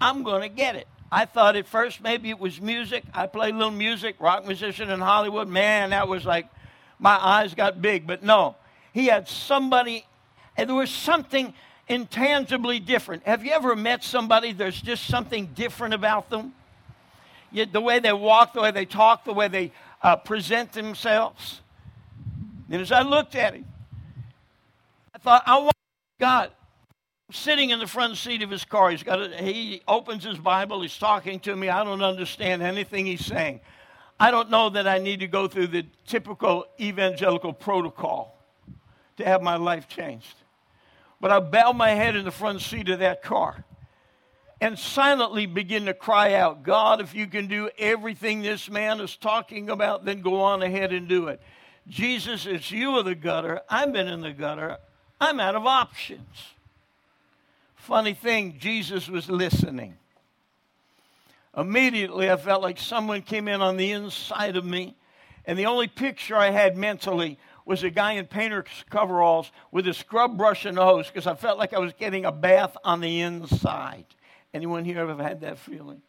I'm 0.00 0.22
going 0.22 0.40
to 0.40 0.48
get 0.48 0.74
it. 0.74 0.88
I 1.14 1.26
thought 1.26 1.54
at 1.54 1.68
first 1.68 2.00
maybe 2.00 2.28
it 2.30 2.40
was 2.40 2.60
music. 2.60 3.04
I 3.14 3.28
played 3.28 3.54
a 3.54 3.56
little 3.56 3.70
music, 3.70 4.16
rock 4.18 4.44
musician 4.46 4.90
in 4.90 4.98
Hollywood. 4.98 5.46
Man, 5.46 5.90
that 5.90 6.08
was 6.08 6.24
like 6.24 6.48
my 6.98 7.12
eyes 7.12 7.54
got 7.54 7.80
big. 7.80 8.04
But 8.04 8.24
no, 8.24 8.56
he 8.92 9.06
had 9.06 9.28
somebody, 9.28 10.04
and 10.56 10.68
there 10.68 10.74
was 10.74 10.90
something 10.90 11.54
intangibly 11.86 12.80
different. 12.80 13.22
Have 13.22 13.44
you 13.44 13.52
ever 13.52 13.76
met 13.76 14.02
somebody 14.02 14.52
there's 14.52 14.82
just 14.82 15.06
something 15.06 15.46
different 15.54 15.94
about 15.94 16.30
them? 16.30 16.52
Yet 17.52 17.72
the 17.72 17.80
way 17.80 18.00
they 18.00 18.12
walk, 18.12 18.52
the 18.52 18.62
way 18.62 18.72
they 18.72 18.84
talk, 18.84 19.24
the 19.24 19.32
way 19.32 19.46
they 19.46 19.70
uh, 20.02 20.16
present 20.16 20.72
themselves. 20.72 21.60
And 22.68 22.82
as 22.82 22.90
I 22.90 23.02
looked 23.02 23.36
at 23.36 23.54
him, 23.54 23.66
I 25.14 25.18
thought, 25.18 25.44
I 25.46 25.58
want 25.58 25.76
God 26.18 26.50
sitting 27.30 27.70
in 27.70 27.78
the 27.78 27.86
front 27.86 28.16
seat 28.16 28.42
of 28.42 28.50
his 28.50 28.64
car. 28.64 28.90
He's 28.90 29.02
got 29.02 29.20
a, 29.20 29.42
he 29.42 29.82
opens 29.88 30.24
his 30.24 30.38
Bible. 30.38 30.82
He's 30.82 30.96
talking 30.96 31.40
to 31.40 31.56
me. 31.56 31.68
I 31.68 31.84
don't 31.84 32.02
understand 32.02 32.62
anything 32.62 33.06
he's 33.06 33.24
saying. 33.24 33.60
I 34.20 34.30
don't 34.30 34.50
know 34.50 34.70
that 34.70 34.86
I 34.86 34.98
need 34.98 35.20
to 35.20 35.26
go 35.26 35.48
through 35.48 35.68
the 35.68 35.86
typical 36.06 36.66
evangelical 36.80 37.52
protocol 37.52 38.38
to 39.16 39.24
have 39.24 39.42
my 39.42 39.56
life 39.56 39.88
changed. 39.88 40.34
But 41.20 41.30
I 41.30 41.40
bow 41.40 41.72
my 41.72 41.90
head 41.90 42.16
in 42.16 42.24
the 42.24 42.30
front 42.30 42.60
seat 42.60 42.88
of 42.88 42.98
that 43.00 43.22
car 43.22 43.64
and 44.60 44.78
silently 44.78 45.46
begin 45.46 45.86
to 45.86 45.94
cry 45.94 46.34
out, 46.34 46.62
God, 46.62 47.00
if 47.00 47.14
you 47.14 47.26
can 47.26 47.48
do 47.48 47.70
everything 47.78 48.42
this 48.42 48.70
man 48.70 49.00
is 49.00 49.16
talking 49.16 49.68
about, 49.68 50.04
then 50.04 50.20
go 50.20 50.40
on 50.40 50.62
ahead 50.62 50.92
and 50.92 51.08
do 51.08 51.28
it. 51.28 51.40
Jesus, 51.88 52.46
it's 52.46 52.70
you 52.70 52.98
of 52.98 53.04
the 53.04 53.14
gutter. 53.14 53.60
I've 53.68 53.92
been 53.92 54.08
in 54.08 54.20
the 54.20 54.32
gutter. 54.32 54.78
I'm 55.20 55.40
out 55.40 55.54
of 55.54 55.66
options. 55.66 56.54
Funny 57.84 58.14
thing, 58.14 58.56
Jesus 58.58 59.10
was 59.10 59.28
listening. 59.28 59.98
Immediately, 61.54 62.30
I 62.30 62.36
felt 62.38 62.62
like 62.62 62.78
someone 62.78 63.20
came 63.20 63.46
in 63.46 63.60
on 63.60 63.76
the 63.76 63.92
inside 63.92 64.56
of 64.56 64.64
me, 64.64 64.96
and 65.44 65.58
the 65.58 65.66
only 65.66 65.86
picture 65.88 66.34
I 66.34 66.48
had 66.48 66.78
mentally 66.78 67.38
was 67.66 67.82
a 67.82 67.90
guy 67.90 68.12
in 68.12 68.24
painter's 68.24 68.68
coveralls 68.88 69.52
with 69.70 69.86
a 69.86 69.92
scrub 69.92 70.38
brush 70.38 70.64
and 70.64 70.78
a 70.78 70.82
hose 70.82 71.08
because 71.08 71.26
I 71.26 71.34
felt 71.34 71.58
like 71.58 71.74
I 71.74 71.78
was 71.78 71.92
getting 71.92 72.24
a 72.24 72.32
bath 72.32 72.74
on 72.84 73.02
the 73.02 73.20
inside. 73.20 74.06
Anyone 74.54 74.86
here 74.86 75.00
ever 75.00 75.22
had 75.22 75.42
that 75.42 75.58
feeling? 75.58 76.00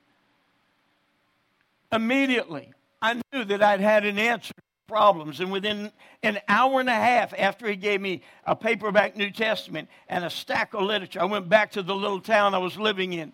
Immediately, 1.91 2.71
I 3.01 3.15
knew 3.33 3.43
that 3.43 3.61
I'd 3.61 3.81
had 3.81 4.05
an 4.05 4.17
answer 4.17 4.53
problems. 4.87 5.39
And 5.39 5.51
within 5.51 5.91
an 6.23 6.39
hour 6.47 6.79
and 6.79 6.89
a 6.89 6.93
half 6.93 7.33
after 7.37 7.67
he 7.67 7.75
gave 7.75 8.01
me 8.01 8.21
a 8.45 8.55
paperback 8.55 9.15
New 9.15 9.31
Testament 9.31 9.89
and 10.07 10.23
a 10.23 10.29
stack 10.29 10.73
of 10.73 10.81
literature, 10.81 11.21
I 11.21 11.25
went 11.25 11.49
back 11.49 11.71
to 11.71 11.83
the 11.83 11.95
little 11.95 12.19
town 12.19 12.53
I 12.53 12.59
was 12.59 12.77
living 12.77 13.13
in. 13.13 13.33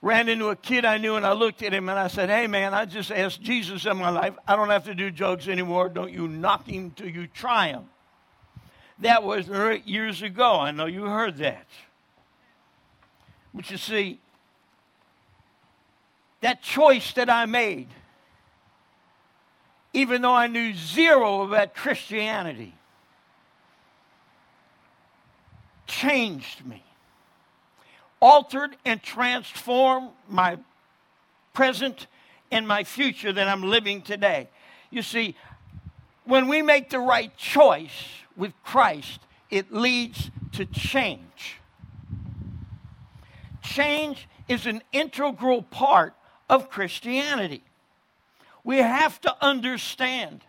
Ran 0.00 0.28
into 0.28 0.48
a 0.48 0.56
kid 0.56 0.84
I 0.84 0.98
knew 0.98 1.16
and 1.16 1.26
I 1.26 1.32
looked 1.32 1.62
at 1.62 1.72
him 1.72 1.88
and 1.88 1.98
I 1.98 2.06
said, 2.06 2.28
Hey 2.28 2.46
man, 2.46 2.72
I 2.72 2.84
just 2.84 3.10
asked 3.10 3.42
Jesus 3.42 3.84
in 3.84 3.96
my 3.96 4.10
life. 4.10 4.34
I 4.46 4.54
don't 4.54 4.70
have 4.70 4.84
to 4.84 4.94
do 4.94 5.10
drugs 5.10 5.48
anymore. 5.48 5.88
Don't 5.88 6.12
you 6.12 6.28
knock 6.28 6.68
him 6.68 6.92
till 6.92 7.08
you 7.08 7.26
try 7.26 7.68
him. 7.68 7.84
That 9.00 9.22
was 9.22 9.48
years 9.84 10.22
ago. 10.22 10.60
I 10.60 10.70
know 10.70 10.86
you 10.86 11.04
heard 11.04 11.38
that. 11.38 11.66
But 13.54 13.70
you 13.70 13.76
see, 13.76 14.20
that 16.40 16.62
choice 16.62 17.12
that 17.14 17.28
I 17.28 17.46
made, 17.46 17.88
even 19.92 20.22
though 20.22 20.34
I 20.34 20.46
knew 20.46 20.74
zero 20.74 21.42
about 21.42 21.74
Christianity, 21.74 22.74
changed 25.86 26.64
me, 26.66 26.84
altered 28.20 28.76
and 28.84 29.02
transformed 29.02 30.10
my 30.28 30.58
present 31.54 32.06
and 32.50 32.68
my 32.68 32.84
future 32.84 33.32
that 33.32 33.48
I'm 33.48 33.62
living 33.62 34.02
today. 34.02 34.48
You 34.90 35.02
see, 35.02 35.34
when 36.24 36.48
we 36.48 36.62
make 36.62 36.90
the 36.90 37.00
right 37.00 37.34
choice 37.36 38.08
with 38.36 38.52
Christ, 38.62 39.20
it 39.50 39.72
leads 39.72 40.30
to 40.52 40.66
change 40.66 41.58
change 43.78 44.28
is 44.48 44.66
an 44.66 44.82
integral 44.92 45.62
part 45.62 46.14
of 46.48 46.70
Christianity. 46.70 47.62
We 48.64 48.78
have 48.78 49.20
to 49.22 49.36
understand 49.44 50.44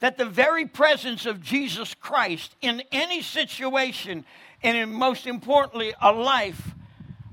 that 0.00 0.18
the 0.18 0.24
very 0.24 0.66
presence 0.66 1.26
of 1.26 1.40
Jesus 1.40 1.94
Christ 1.94 2.56
in 2.60 2.82
any 2.90 3.22
situation, 3.22 4.24
and 4.62 4.92
most 4.92 5.26
importantly, 5.26 5.94
a 6.00 6.12
life, 6.12 6.74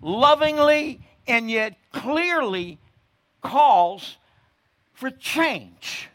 lovingly 0.01 1.01
and 1.27 1.49
yet 1.49 1.77
clearly 1.91 2.79
calls 3.41 4.17
for 4.93 5.09
change. 5.09 6.09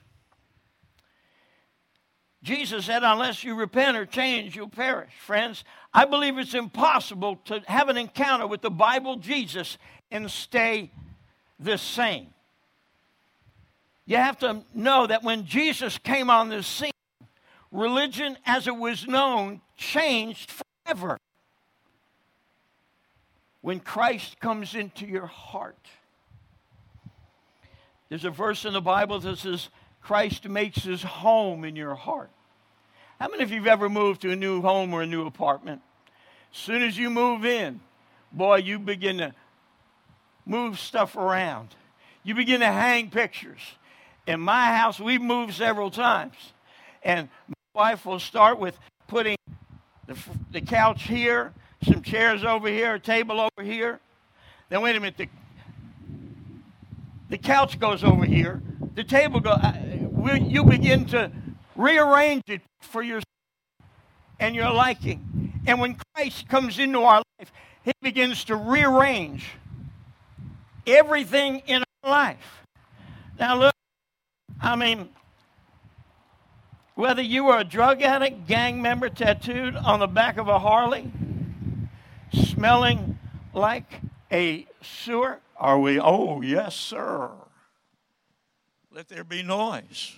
Jesus 2.42 2.84
said, 2.84 3.02
Unless 3.02 3.42
you 3.42 3.54
repent 3.54 3.96
or 3.96 4.04
change, 4.04 4.54
you'll 4.54 4.68
perish. 4.68 5.12
Friends, 5.18 5.64
I 5.94 6.04
believe 6.04 6.36
it's 6.36 6.54
impossible 6.54 7.36
to 7.46 7.62
have 7.66 7.88
an 7.88 7.96
encounter 7.96 8.46
with 8.46 8.60
the 8.60 8.70
Bible 8.70 9.16
Jesus 9.16 9.78
and 10.10 10.30
stay 10.30 10.90
the 11.58 11.78
same. 11.78 12.33
You 14.06 14.16
have 14.16 14.38
to 14.40 14.62
know 14.74 15.06
that 15.06 15.22
when 15.22 15.46
Jesus 15.46 15.98
came 15.98 16.28
on 16.28 16.48
the 16.50 16.62
scene, 16.62 16.90
religion 17.72 18.36
as 18.44 18.66
it 18.66 18.76
was 18.76 19.06
known 19.06 19.60
changed 19.76 20.50
forever. 20.84 21.18
When 23.62 23.80
Christ 23.80 24.38
comes 24.40 24.74
into 24.74 25.06
your 25.06 25.26
heart, 25.26 25.88
there's 28.08 28.26
a 28.26 28.30
verse 28.30 28.64
in 28.64 28.74
the 28.74 28.82
Bible 28.82 29.18
that 29.20 29.38
says, 29.38 29.70
Christ 30.02 30.46
makes 30.46 30.84
his 30.84 31.02
home 31.02 31.64
in 31.64 31.74
your 31.74 31.94
heart. 31.94 32.30
How 33.18 33.28
many 33.28 33.42
of 33.42 33.50
you 33.50 33.58
have 33.58 33.66
ever 33.66 33.88
moved 33.88 34.20
to 34.22 34.32
a 34.32 34.36
new 34.36 34.60
home 34.60 34.92
or 34.92 35.00
a 35.00 35.06
new 35.06 35.26
apartment? 35.26 35.80
As 36.52 36.58
soon 36.58 36.82
as 36.82 36.98
you 36.98 37.08
move 37.08 37.46
in, 37.46 37.80
boy, 38.30 38.56
you 38.56 38.78
begin 38.78 39.18
to 39.18 39.34
move 40.44 40.78
stuff 40.78 41.16
around. 41.16 41.68
You 42.22 42.34
begin 42.34 42.60
to 42.60 42.66
hang 42.66 43.10
pictures. 43.10 43.60
In 44.26 44.40
my 44.40 44.74
house, 44.74 44.98
we've 44.98 45.20
moved 45.20 45.54
several 45.54 45.90
times. 45.90 46.34
And 47.02 47.28
my 47.48 47.82
wife 47.90 48.06
will 48.06 48.20
start 48.20 48.58
with 48.58 48.78
putting 49.06 49.36
the, 50.06 50.16
the 50.50 50.60
couch 50.60 51.04
here, 51.04 51.52
some 51.82 52.02
chairs 52.02 52.44
over 52.44 52.68
here, 52.68 52.94
a 52.94 53.00
table 53.00 53.40
over 53.40 53.62
here. 53.62 54.00
Then, 54.70 54.80
wait 54.80 54.96
a 54.96 55.00
minute, 55.00 55.18
the, 55.18 55.28
the 57.28 57.38
couch 57.38 57.78
goes 57.78 58.02
over 58.02 58.24
here. 58.24 58.62
The 58.94 59.04
table 59.04 59.40
goes, 59.40 59.58
you 60.40 60.64
begin 60.64 61.04
to 61.06 61.30
rearrange 61.76 62.44
it 62.48 62.62
for 62.80 63.02
your 63.02 63.20
and 64.40 64.54
your 64.54 64.72
liking. 64.72 65.52
And 65.66 65.80
when 65.80 65.96
Christ 66.14 66.48
comes 66.48 66.78
into 66.78 67.00
our 67.00 67.22
life, 67.38 67.52
he 67.82 67.92
begins 68.02 68.44
to 68.44 68.56
rearrange 68.56 69.50
everything 70.86 71.62
in 71.66 71.82
our 72.02 72.10
life. 72.10 72.62
Now, 73.38 73.58
look, 73.58 73.74
I 74.60 74.76
mean, 74.76 75.08
whether 76.94 77.22
you 77.22 77.44
were 77.44 77.58
a 77.58 77.64
drug 77.64 78.02
addict, 78.02 78.46
gang 78.46 78.80
member 78.80 79.08
tattooed 79.08 79.76
on 79.76 80.00
the 80.00 80.06
back 80.06 80.36
of 80.36 80.48
a 80.48 80.58
Harley, 80.58 81.10
smelling 82.32 83.18
like 83.52 84.00
a 84.32 84.66
sewer, 84.82 85.40
are 85.56 85.78
we? 85.78 86.00
Oh, 86.00 86.40
yes, 86.40 86.74
sir. 86.74 87.30
Let 88.90 89.08
there 89.08 89.24
be 89.24 89.42
noise 89.42 90.16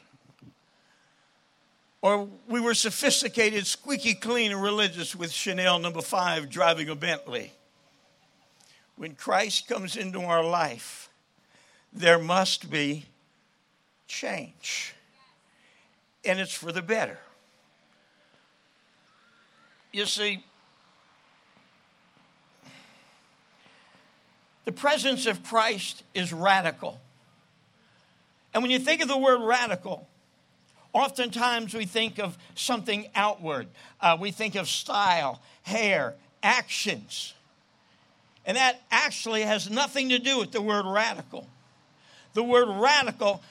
or 2.07 2.28
we 2.47 2.61
were 2.61 2.73
sophisticated, 2.73 3.66
squeaky 3.66 4.14
clean, 4.14 4.52
and 4.52 4.62
religious 4.62 5.16
with 5.16 5.33
Chanel 5.33 5.81
number 5.81 6.00
five 6.00 6.49
driving 6.49 6.88
a 6.88 6.95
Bentley. 6.95 7.50
When 8.95 9.16
Christ 9.16 9.66
comes 9.66 9.97
into 9.97 10.21
our 10.21 10.45
life, 10.45 11.09
there 11.93 12.21
must 12.21 12.71
be 12.71 13.07
change. 14.06 14.94
And 16.25 16.40
it's 16.40 16.54
for 16.54 16.72
the 16.72 16.82
better. 16.82 17.18
You 19.92 20.06
see, 20.06 20.44
the 24.64 24.72
presence 24.72 25.26
of 25.26 25.42
Christ 25.42 26.02
is 26.14 26.32
radical. 26.32 27.00
And 28.52 28.62
when 28.62 28.70
you 28.70 28.78
think 28.78 29.02
of 29.02 29.08
the 29.08 29.18
word 29.18 29.40
radical, 29.40 30.08
Oftentimes 30.96 31.75
we 31.75 31.84
think 31.84 32.18
of 32.18 32.38
something 32.54 33.06
outward, 33.14 33.66
uh, 34.00 34.16
we 34.18 34.30
think 34.30 34.54
of 34.54 34.66
style, 34.66 35.42
hair, 35.60 36.14
actions. 36.42 37.34
And 38.46 38.56
that 38.56 38.80
actually 38.90 39.42
has 39.42 39.68
nothing 39.68 40.08
to 40.08 40.18
do 40.18 40.38
with 40.38 40.52
the 40.52 40.62
word 40.62 40.86
radical. 40.86 41.46
The 42.32 42.42
word 42.42 42.68
radical 42.80 43.42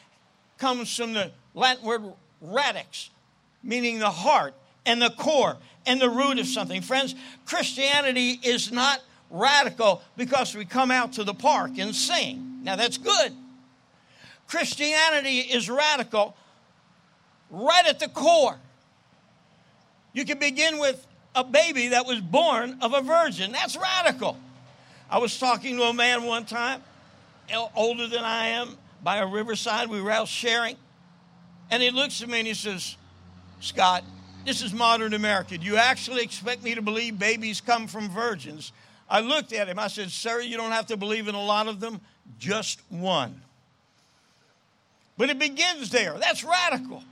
comes 0.57 0.95
from 0.95 1.13
the 1.13 1.31
Latin 1.53 1.85
word 1.85 2.03
radix, 2.41 3.09
meaning 3.63 4.00
the 4.00 4.09
heart 4.09 4.53
and 4.85 5.01
the 5.01 5.09
core 5.09 5.57
and 5.85 6.00
the 6.00 6.09
root 6.09 6.39
of 6.39 6.47
something. 6.47 6.81
Friends, 6.81 7.15
Christianity 7.45 8.39
is 8.43 8.71
not 8.71 9.01
radical 9.29 10.01
because 10.17 10.55
we 10.55 10.65
come 10.65 10.91
out 10.91 11.13
to 11.13 11.24
the 11.24 11.33
park 11.33 11.77
and 11.77 11.95
sing. 11.95 12.59
Now, 12.63 12.75
that's 12.75 12.97
good. 12.97 13.33
Christianity 14.47 15.39
is 15.39 15.69
radical 15.69 16.35
right 17.50 17.85
at 17.88 18.00
the 18.00 18.07
core. 18.07 18.57
You 20.13 20.25
can 20.25 20.39
begin 20.39 20.79
with 20.79 21.05
a 21.35 21.43
baby 21.43 21.89
that 21.89 22.05
was 22.05 22.21
born 22.21 22.77
of 22.81 22.93
a 22.93 23.01
virgin. 23.01 23.51
That's 23.51 23.75
radical. 23.75 24.38
I 25.09 25.19
was 25.19 25.38
talking 25.38 25.77
to 25.77 25.83
a 25.83 25.93
man 25.93 26.24
one 26.24 26.45
time, 26.45 26.81
older 27.75 28.07
than 28.07 28.24
I 28.24 28.47
am, 28.47 28.77
by 29.05 29.17
a 29.17 29.27
riverside. 29.27 29.88
We 29.88 30.01
were 30.01 30.09
out 30.09 30.27
sharing. 30.27 30.75
And 31.69 31.81
he 31.81 31.91
looks 31.91 32.21
at 32.24 32.27
me 32.27 32.39
and 32.39 32.47
he 32.47 32.55
says, 32.55 32.97
Scott, 33.62 34.03
this 34.45 34.63
is 34.63 34.74
modern 34.74 35.13
America. 35.13 35.57
Do 35.57 35.65
you 35.65 35.77
actually 35.77 36.24
expect 36.24 36.63
me 36.63 36.74
to 36.74 36.81
believe 36.81 37.17
babies 37.17 37.62
come 37.62 37.88
from 37.88 38.09
virgins? 38.09 38.74
I 39.07 39.21
looked 39.21 39.53
at 39.53 39.67
him. 39.67 39.77
I 39.77 39.88
said, 39.88 40.09
Sir, 40.09 40.41
you 40.41 40.57
don't 40.57 40.71
have 40.71 40.88
to 40.88 40.97
believe 40.97 41.27
in 41.27 41.35
a 41.35 41.43
lot 41.43 41.67
of 41.67 41.79
them, 41.79 42.01
just 42.39 42.81
one. 42.89 43.41
But 45.17 45.29
it 45.29 45.38
begins 45.38 45.91
there. 45.91 46.17
That's 46.19 46.43
radical. 46.43 47.03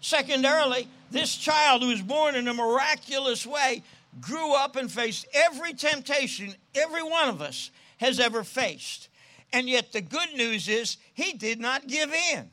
Secondarily, 0.00 0.86
this 1.10 1.34
child 1.36 1.82
who 1.82 1.88
was 1.88 2.00
born 2.00 2.36
in 2.36 2.46
a 2.46 2.54
miraculous 2.54 3.44
way 3.44 3.82
grew 4.20 4.54
up 4.54 4.76
and 4.76 4.90
faced 4.90 5.26
every 5.34 5.74
temptation 5.74 6.54
every 6.76 7.02
one 7.02 7.28
of 7.28 7.42
us 7.42 7.72
has 7.98 8.20
ever 8.20 8.44
faced. 8.44 9.08
And 9.52 9.68
yet, 9.68 9.92
the 9.92 10.00
good 10.00 10.34
news 10.34 10.68
is 10.68 10.96
he 11.14 11.32
did 11.32 11.60
not 11.60 11.86
give 11.86 12.12
in. 12.32 12.50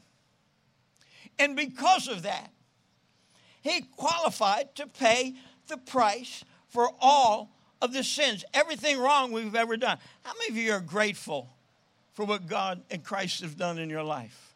And 1.40 1.56
because 1.56 2.08
of 2.08 2.22
that, 2.24 2.52
he 3.62 3.82
qualified 3.82 4.76
to 4.76 4.88
pay 4.88 5.36
the 5.68 5.78
price 5.78 6.44
for 6.68 6.90
all 7.00 7.50
of 7.82 7.94
the 7.94 8.04
sins, 8.04 8.46
everything 8.54 9.00
wrong 9.00 9.32
we've 9.32 9.56
ever 9.56 9.76
done. 9.78 9.98
How 10.24 10.34
many 10.40 10.52
of 10.52 10.58
you 10.58 10.72
are 10.74 10.80
grateful 10.80 11.50
for 12.14 12.26
what 12.26 12.48
God 12.48 12.82
and 12.92 13.04
Christ 13.04 13.42
have 13.42 13.58
done 13.58 13.78
in 13.78 13.90
your 13.90 14.04
life? 14.04 14.56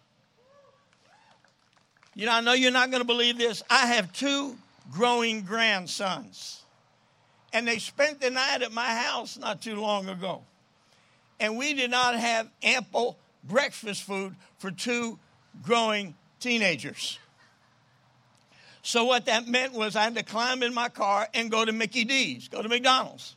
You 2.16 2.26
know, 2.26 2.32
I 2.32 2.42
know 2.42 2.54
you're 2.54 2.72
not 2.72 2.90
going 2.90 3.02
to 3.02 3.08
believe 3.08 3.38
this. 3.38 3.62
I 3.70 3.88
have 3.88 4.12
two 4.14 4.56
growing 4.92 5.42
grandsons, 5.42 6.64
and 7.54 7.68
they 7.68 7.80
spent 7.80 8.22
the 8.22 8.30
night 8.30 8.62
at 8.62 8.72
my 8.72 8.88
house 8.88 9.38
not 9.38 9.62
too 9.62 9.76
long 9.76 10.10
ago. 10.10 10.44
And 11.40 11.58
we 11.58 11.74
did 11.74 11.92
not 11.92 12.16
have 12.16 12.50
ample 12.64 13.18
breakfast 13.44 14.04
food 14.04 14.36
for 14.58 14.72
two 14.72 15.20
growing 15.64 16.16
teenagers. 16.40 17.20
So, 18.82 19.04
what 19.04 19.26
that 19.26 19.48
meant 19.48 19.74
was 19.74 19.96
I 19.96 20.04
had 20.04 20.16
to 20.16 20.24
climb 20.24 20.64
in 20.64 20.74
my 20.74 20.90
car 20.90 21.28
and 21.34 21.52
go 21.52 21.66
to 21.66 21.72
Mickey 21.72 22.06
D's, 22.06 22.48
go 22.48 22.62
to 22.62 22.70
McDonald's. 22.70 23.36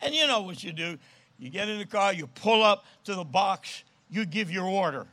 And 0.00 0.14
you 0.14 0.26
know 0.26 0.42
what 0.42 0.62
you 0.62 0.72
do 0.72 0.98
you 1.42 1.50
get 1.50 1.68
in 1.68 1.78
the 1.78 1.86
car, 1.86 2.12
you 2.12 2.28
pull 2.28 2.62
up 2.62 2.84
to 3.02 3.16
the 3.16 3.24
box, 3.24 3.82
you 4.08 4.24
give 4.24 4.48
your 4.48 4.64
order. 4.64 5.08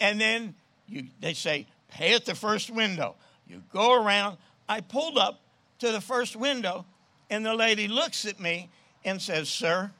And 0.00 0.18
then 0.18 0.54
you, 0.88 1.08
they 1.20 1.34
say, 1.34 1.66
pay 1.88 2.14
at 2.14 2.24
the 2.24 2.34
first 2.34 2.70
window. 2.70 3.16
You 3.46 3.62
go 3.70 4.02
around. 4.02 4.38
I 4.66 4.80
pulled 4.80 5.18
up 5.18 5.40
to 5.80 5.92
the 5.92 6.00
first 6.00 6.36
window, 6.36 6.86
and 7.28 7.44
the 7.44 7.54
lady 7.54 7.86
looks 7.86 8.24
at 8.24 8.40
me 8.40 8.70
and 9.04 9.20
says, 9.20 9.50
Sir, 9.50 9.90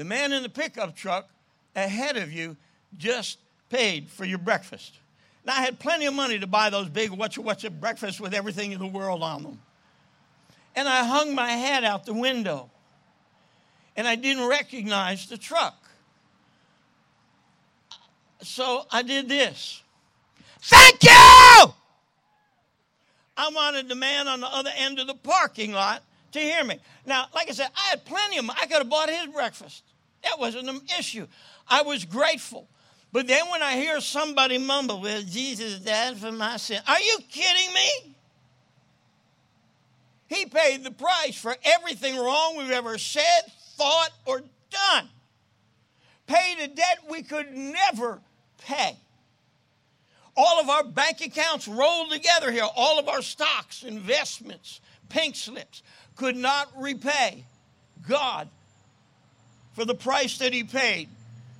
the 0.00 0.04
man 0.06 0.32
in 0.32 0.42
the 0.42 0.48
pickup 0.48 0.96
truck 0.96 1.28
ahead 1.76 2.16
of 2.16 2.32
you 2.32 2.56
just 2.96 3.36
paid 3.68 4.08
for 4.08 4.24
your 4.24 4.38
breakfast. 4.38 4.94
Now, 5.44 5.52
I 5.52 5.60
had 5.60 5.78
plenty 5.78 6.06
of 6.06 6.14
money 6.14 6.38
to 6.38 6.46
buy 6.46 6.70
those 6.70 6.88
big 6.88 7.10
whatcha 7.10 7.42
whatcha 7.42 7.68
breakfasts 7.68 8.18
with 8.18 8.32
everything 8.32 8.72
in 8.72 8.78
the 8.78 8.86
world 8.86 9.22
on 9.22 9.42
them. 9.42 9.60
And 10.74 10.88
I 10.88 11.04
hung 11.04 11.34
my 11.34 11.50
head 11.50 11.84
out 11.84 12.06
the 12.06 12.14
window, 12.14 12.70
and 13.94 14.08
I 14.08 14.16
didn't 14.16 14.48
recognize 14.48 15.26
the 15.26 15.36
truck. 15.36 15.76
So 18.40 18.86
I 18.90 19.02
did 19.02 19.28
this. 19.28 19.82
Thank 20.62 21.02
you! 21.02 21.10
I 21.10 21.74
wanted 23.52 23.90
the 23.90 23.96
man 23.96 24.28
on 24.28 24.40
the 24.40 24.48
other 24.48 24.70
end 24.78 24.98
of 24.98 25.06
the 25.06 25.14
parking 25.14 25.72
lot 25.72 26.02
to 26.32 26.40
hear 26.40 26.64
me. 26.64 26.78
Now, 27.04 27.26
like 27.34 27.50
I 27.50 27.52
said, 27.52 27.68
I 27.76 27.90
had 27.90 28.06
plenty 28.06 28.38
of 28.38 28.46
money. 28.46 28.58
I 28.62 28.64
could 28.64 28.78
have 28.78 28.88
bought 28.88 29.10
his 29.10 29.26
breakfast. 29.26 29.82
That 30.22 30.38
wasn't 30.38 30.68
an 30.68 30.80
issue. 30.98 31.26
I 31.68 31.82
was 31.82 32.04
grateful. 32.04 32.68
But 33.12 33.26
then 33.26 33.48
when 33.50 33.62
I 33.62 33.72
hear 33.74 34.00
somebody 34.00 34.58
mumble, 34.58 35.00
well, 35.00 35.22
Jesus 35.22 35.80
died 35.80 36.16
for 36.18 36.30
my 36.30 36.56
sin. 36.58 36.80
Are 36.86 37.00
you 37.00 37.18
kidding 37.28 37.74
me? 37.74 38.14
He 40.28 40.46
paid 40.46 40.84
the 40.84 40.92
price 40.92 41.36
for 41.36 41.56
everything 41.64 42.16
wrong 42.16 42.56
we've 42.56 42.70
ever 42.70 42.98
said, 42.98 43.40
thought, 43.76 44.10
or 44.26 44.42
done. 44.70 45.08
Paid 46.28 46.60
a 46.60 46.68
debt 46.68 46.98
we 47.10 47.22
could 47.22 47.52
never 47.52 48.20
pay. 48.58 48.96
All 50.36 50.60
of 50.60 50.68
our 50.68 50.84
bank 50.84 51.20
accounts 51.20 51.66
rolled 51.66 52.12
together 52.12 52.52
here, 52.52 52.66
all 52.76 53.00
of 53.00 53.08
our 53.08 53.22
stocks, 53.22 53.82
investments, 53.82 54.80
pink 55.08 55.34
slips 55.34 55.82
could 56.14 56.36
not 56.36 56.68
repay 56.78 57.44
God 58.08 58.48
for 59.72 59.84
the 59.84 59.94
price 59.94 60.38
that 60.38 60.52
He 60.52 60.64
paid 60.64 61.08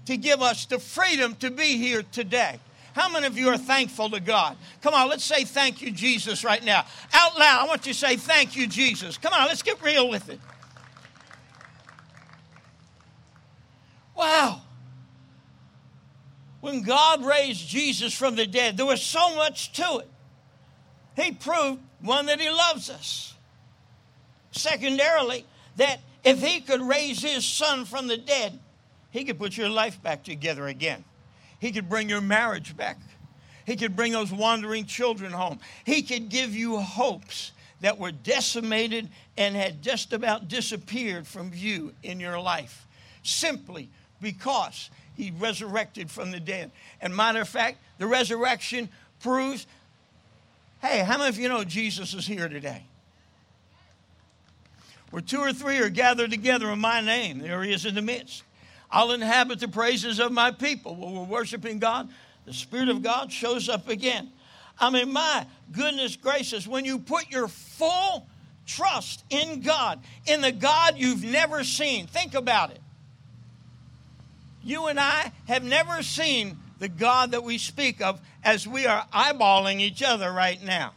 to 0.07 0.17
give 0.17 0.43
us 0.43 0.67
the 0.67 0.79
freedom 0.79 1.35
to 1.37 1.51
be 1.51 1.77
here 1.77 2.03
today. 2.03 2.59
How 2.95 3.09
many 3.09 3.27
of 3.27 3.39
you 3.39 3.49
are 3.49 3.57
thankful 3.57 4.11
to 4.11 4.21
God? 4.21 4.57
Come 4.83 4.95
on, 4.95 5.09
let's 5.09 5.25
say 5.25 5.45
thank 5.45 5.81
you, 5.81 5.93
Jesus, 5.93 6.43
right 6.45 6.63
now. 6.65 6.85
Out 7.13 7.39
loud, 7.39 7.65
I 7.65 7.67
want 7.69 7.87
you 7.87 7.93
to 7.93 7.99
say 7.99 8.17
thank 8.17 8.57
you, 8.57 8.67
Jesus. 8.67 9.17
Come 9.17 9.33
on, 9.33 9.47
let's 9.47 9.63
get 9.63 9.81
real 9.83 10.09
with 10.09 10.29
it. 10.29 10.41
Wow. 14.17 14.63
When 16.61 16.83
God 16.83 17.25
raised 17.25 17.67
Jesus 17.69 18.13
from 18.13 18.37
the 18.37 18.47
dead, 18.47 18.77
there 18.77 18.87
was 18.87 19.01
so 19.01 19.35
much 19.37 19.73
to 19.75 19.99
it. 19.99 20.09
He 21.17 21.33
proved, 21.33 21.81
one, 22.01 22.27
that 22.27 22.41
He 22.41 22.51
loves 22.51 22.91
us. 22.91 23.35
Secondarily, 24.51 25.47
that 25.77 26.01
if 26.25 26.41
He 26.41 26.61
could 26.61 26.81
raise 26.81 27.23
His 27.23 27.45
Son 27.45 27.85
from 27.85 28.07
the 28.07 28.17
dead, 28.17 28.59
He 29.11 29.25
could 29.25 29.39
put 29.39 29.57
your 29.57 29.69
life 29.69 30.03
back 30.03 30.23
together 30.23 30.67
again. 30.69 31.05
He 31.59 31.73
could 31.73 31.89
bring 31.89 32.09
your 32.09 32.21
marriage 32.21 32.77
back. 32.77 32.99
He 33.67 33.77
could 33.77 33.95
bring 33.95 34.13
those 34.13 34.33
wandering 34.33 34.87
children 34.87 35.33
home. 35.33 35.61
He 35.85 36.03
could 36.03 36.29
give 36.29 36.55
you 36.55 36.79
hopes 36.79 37.53
that 37.81 37.99
were 37.99 38.13
decimated 38.13 39.09
and 39.37 39.55
had 39.55 39.83
just 39.83 40.13
about 40.13 40.49
disappeared 40.49 41.27
from 41.27 41.51
view 41.51 41.93
in 42.03 42.21
your 42.21 42.41
life 42.41 42.87
simply 43.23 43.89
because 44.21 44.91
he 45.17 45.33
resurrected 45.39 46.11
from 46.11 46.31
the 46.31 46.41
dead. 46.41 46.71
And 47.01 47.15
matter 47.15 47.41
of 47.41 47.49
fact, 47.49 47.79
the 47.99 48.07
resurrection 48.07 48.89
proves 49.21 49.67
hey, 50.83 51.01
how 51.01 51.19
many 51.19 51.29
of 51.29 51.39
you 51.39 51.49
know 51.49 51.63
Jesus 51.63 52.15
is 52.15 52.27
here 52.27 52.49
today? 52.49 52.83
Where 55.11 55.23
two 55.23 55.41
or 55.41 55.53
three 55.53 55.79
are 55.79 55.89
gathered 55.89 56.31
together 56.31 56.71
in 56.71 56.79
my 56.79 57.01
name, 57.01 57.39
there 57.39 57.63
he 57.63 57.73
is 57.73 57.85
in 57.85 57.95
the 57.95 58.03
midst. 58.03 58.45
I'll 58.91 59.13
inhabit 59.13 59.61
the 59.61 59.69
praises 59.69 60.19
of 60.19 60.33
my 60.33 60.51
people. 60.51 60.95
When 60.95 61.15
we're 61.15 61.25
worshiping 61.25 61.79
God, 61.79 62.09
the 62.45 62.53
Spirit 62.53 62.89
of 62.89 63.03
God 63.03 63.33
shows 63.33 63.69
up 63.69 63.89
again. 63.89 64.31
I 64.79 64.91
mean, 64.91 65.13
my 65.13 65.47
goodness 65.73 66.17
gracious, 66.17 66.67
when 66.67 66.85
you 66.85 66.99
put 66.99 67.31
your 67.31 67.49
full 67.49 68.27
trust 68.67 69.25
in 69.31 69.61
God, 69.61 70.01
in 70.27 70.41
the 70.41 70.53
God 70.53 70.95
you've 70.97 71.25
never 71.25 71.65
seen, 71.65 72.07
think 72.07 72.35
about 72.35 72.71
it 72.71 72.81
you 74.63 74.87
and 74.87 75.01
I 75.01 75.33
have 75.47 75.65
never 75.65 76.03
seen 76.03 76.59
the 76.79 76.89
God 76.89 77.33
that 77.33 77.45
we 77.45 77.59
speak 77.59 78.01
of 78.01 78.21
as 78.43 78.67
we 78.67 78.87
are 78.87 79.07
eyeballing 79.13 79.81
each 79.81 80.03
other 80.03 80.31
right 80.31 80.63
now. 80.63 80.93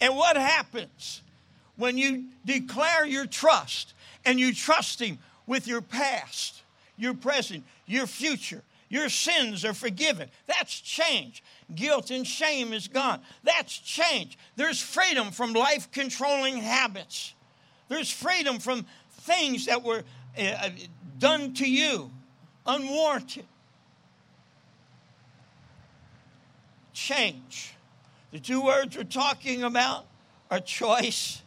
And 0.00 0.16
what 0.16 0.36
happens 0.36 1.22
when 1.80 1.98
you 1.98 2.26
declare 2.44 3.06
your 3.06 3.26
trust 3.26 3.94
and 4.24 4.38
you 4.38 4.54
trust 4.54 5.00
Him 5.00 5.18
with 5.46 5.66
your 5.66 5.80
past, 5.80 6.62
your 6.96 7.14
present, 7.14 7.64
your 7.86 8.06
future? 8.06 8.62
Your 8.90 9.08
sins 9.08 9.64
are 9.64 9.72
forgiven. 9.72 10.28
That's 10.46 10.78
change. 10.80 11.44
Guilt 11.74 12.10
and 12.10 12.26
shame 12.26 12.72
is 12.72 12.88
gone. 12.88 13.20
That's 13.44 13.78
change. 13.78 14.36
There's 14.56 14.80
freedom 14.80 15.30
from 15.30 15.52
life 15.52 15.90
controlling 15.92 16.58
habits. 16.58 17.34
There's 17.88 18.10
freedom 18.10 18.58
from 18.58 18.84
things 19.12 19.66
that 19.66 19.82
were 19.82 20.02
uh, 20.36 20.70
done 21.18 21.54
to 21.54 21.70
you 21.70 22.10
unwarranted. 22.66 23.46
Change. 26.92 27.74
The 28.32 28.40
two 28.40 28.60
words 28.60 28.96
we're 28.96 29.04
talking 29.04 29.62
about 29.62 30.06
are 30.50 30.60
choice 30.60 31.42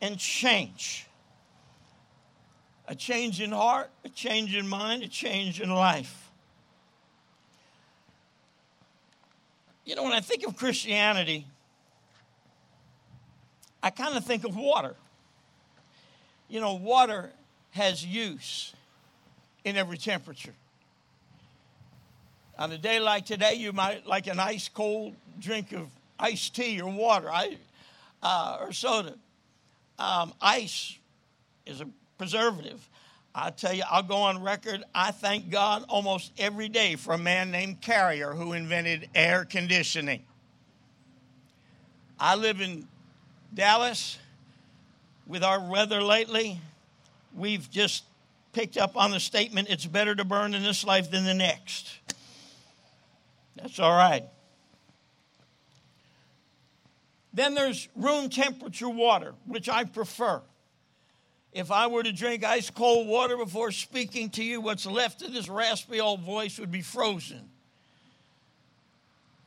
and 0.00 0.18
change. 0.18 1.06
A 2.88 2.94
change 2.94 3.40
in 3.40 3.52
heart, 3.52 3.90
a 4.04 4.08
change 4.08 4.54
in 4.54 4.66
mind, 4.66 5.02
a 5.02 5.08
change 5.08 5.60
in 5.60 5.70
life. 5.70 6.30
You 9.84 9.94
know, 9.96 10.02
when 10.04 10.12
I 10.12 10.20
think 10.20 10.46
of 10.46 10.56
Christianity, 10.56 11.46
I 13.82 13.90
kind 13.90 14.16
of 14.16 14.24
think 14.24 14.44
of 14.44 14.56
water. 14.56 14.94
You 16.48 16.60
know, 16.60 16.74
water 16.74 17.30
has 17.70 18.04
use 18.04 18.74
in 19.64 19.76
every 19.76 19.98
temperature. 19.98 20.54
On 22.58 22.70
a 22.72 22.78
day 22.78 23.00
like 23.00 23.24
today, 23.24 23.54
you 23.54 23.72
might 23.72 24.06
like 24.06 24.26
an 24.26 24.38
ice 24.38 24.68
cold 24.68 25.14
drink 25.38 25.72
of 25.72 25.88
iced 26.18 26.54
tea 26.54 26.80
or 26.80 26.90
water. 26.90 27.30
I, 27.30 27.56
uh, 28.22 28.58
or 28.60 28.72
soda. 28.72 29.14
Um, 30.00 30.32
ice 30.40 30.96
is 31.66 31.82
a 31.82 31.88
preservative. 32.16 32.88
I 33.34 33.50
tell 33.50 33.74
you, 33.74 33.82
I'll 33.88 34.02
go 34.02 34.16
on 34.16 34.42
record. 34.42 34.82
I 34.94 35.10
thank 35.10 35.50
God 35.50 35.84
almost 35.88 36.32
every 36.38 36.70
day 36.70 36.96
for 36.96 37.12
a 37.12 37.18
man 37.18 37.50
named 37.50 37.82
Carrier 37.82 38.32
who 38.32 38.54
invented 38.54 39.10
air 39.14 39.44
conditioning. 39.44 40.24
I 42.18 42.34
live 42.34 42.62
in 42.62 42.88
Dallas. 43.52 44.18
With 45.26 45.44
our 45.44 45.60
weather 45.60 46.02
lately, 46.02 46.58
we've 47.36 47.70
just 47.70 48.02
picked 48.52 48.76
up 48.76 48.96
on 48.96 49.12
the 49.12 49.20
statement 49.20 49.68
it's 49.68 49.86
better 49.86 50.14
to 50.14 50.24
burn 50.24 50.54
in 50.54 50.62
this 50.62 50.82
life 50.82 51.10
than 51.10 51.24
the 51.24 51.34
next. 51.34 51.88
That's 53.54 53.78
all 53.78 53.92
right. 53.92 54.24
Then 57.32 57.54
there's 57.54 57.88
room 57.94 58.28
temperature 58.28 58.88
water, 58.88 59.34
which 59.46 59.68
I 59.68 59.84
prefer. 59.84 60.42
If 61.52 61.70
I 61.70 61.88
were 61.88 62.02
to 62.02 62.12
drink 62.12 62.44
ice 62.44 62.70
cold 62.70 63.08
water 63.08 63.36
before 63.36 63.72
speaking 63.72 64.30
to 64.30 64.44
you, 64.44 64.60
what's 64.60 64.86
left 64.86 65.22
of 65.22 65.32
this 65.32 65.48
raspy 65.48 66.00
old 66.00 66.20
voice 66.20 66.58
would 66.58 66.70
be 66.70 66.82
frozen. 66.82 67.48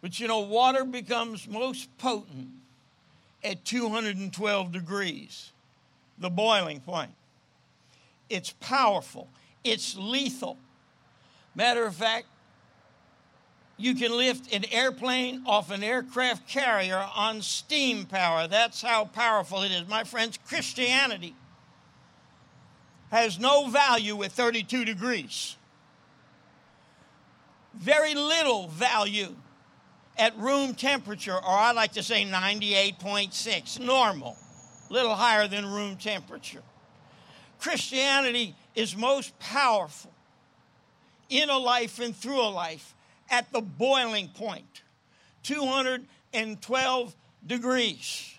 But 0.01 0.19
you 0.19 0.27
know, 0.27 0.39
water 0.39 0.83
becomes 0.83 1.47
most 1.47 1.97
potent 1.97 2.49
at 3.41 3.63
212 3.63 4.71
degrees, 4.71 5.51
the 6.17 6.29
boiling 6.29 6.81
point. 6.81 7.11
It's 8.29 8.53
powerful, 8.59 9.29
it's 9.63 9.95
lethal. 9.97 10.57
Matter 11.55 11.85
of 11.85 11.95
fact, 11.95 12.25
you 13.77 13.95
can 13.95 14.15
lift 14.15 14.53
an 14.53 14.65
airplane 14.71 15.43
off 15.45 15.71
an 15.71 15.83
aircraft 15.83 16.47
carrier 16.47 17.05
on 17.15 17.41
steam 17.41 18.05
power. 18.05 18.47
That's 18.47 18.81
how 18.81 19.05
powerful 19.05 19.63
it 19.63 19.71
is. 19.71 19.87
My 19.87 20.03
friends, 20.03 20.37
Christianity 20.45 21.35
has 23.11 23.39
no 23.39 23.67
value 23.67 24.23
at 24.23 24.31
32 24.31 24.85
degrees. 24.85 25.55
Very 27.73 28.13
little 28.13 28.67
value 28.67 29.35
at 30.17 30.37
room 30.37 30.75
temperature, 30.75 31.35
or 31.35 31.49
I 31.49 31.71
like 31.71 31.93
to 31.93 32.03
say 32.03 32.25
98.6, 32.25 33.79
normal, 33.79 34.37
little 34.91 35.15
higher 35.15 35.47
than 35.47 35.65
room 35.65 35.95
temperature. 35.95 36.61
Christianity 37.59 38.55
is 38.75 38.95
most 38.95 39.37
powerful 39.39 40.11
in 41.29 41.49
a 41.49 41.57
life 41.57 41.99
and 41.99 42.15
through 42.15 42.41
a 42.41 42.49
life 42.49 42.93
at 43.29 43.51
the 43.51 43.61
boiling 43.61 44.29
point 44.29 44.81
212 45.43 47.15
degrees. 47.45 48.33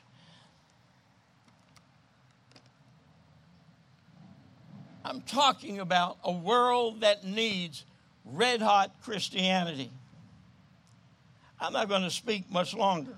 I'm 5.05 5.21
talking 5.21 5.81
about 5.81 6.17
a 6.25 6.33
world 6.33 7.03
that 7.03 7.25
needs 7.25 7.85
red 8.25 8.63
hot 8.63 8.95
Christianity. 9.03 9.91
I'm 11.61 11.75
not 11.75 11.89
going 11.89 12.03
to 12.03 12.11
speak 12.11 12.51
much 12.51 12.75
longer. 12.75 13.17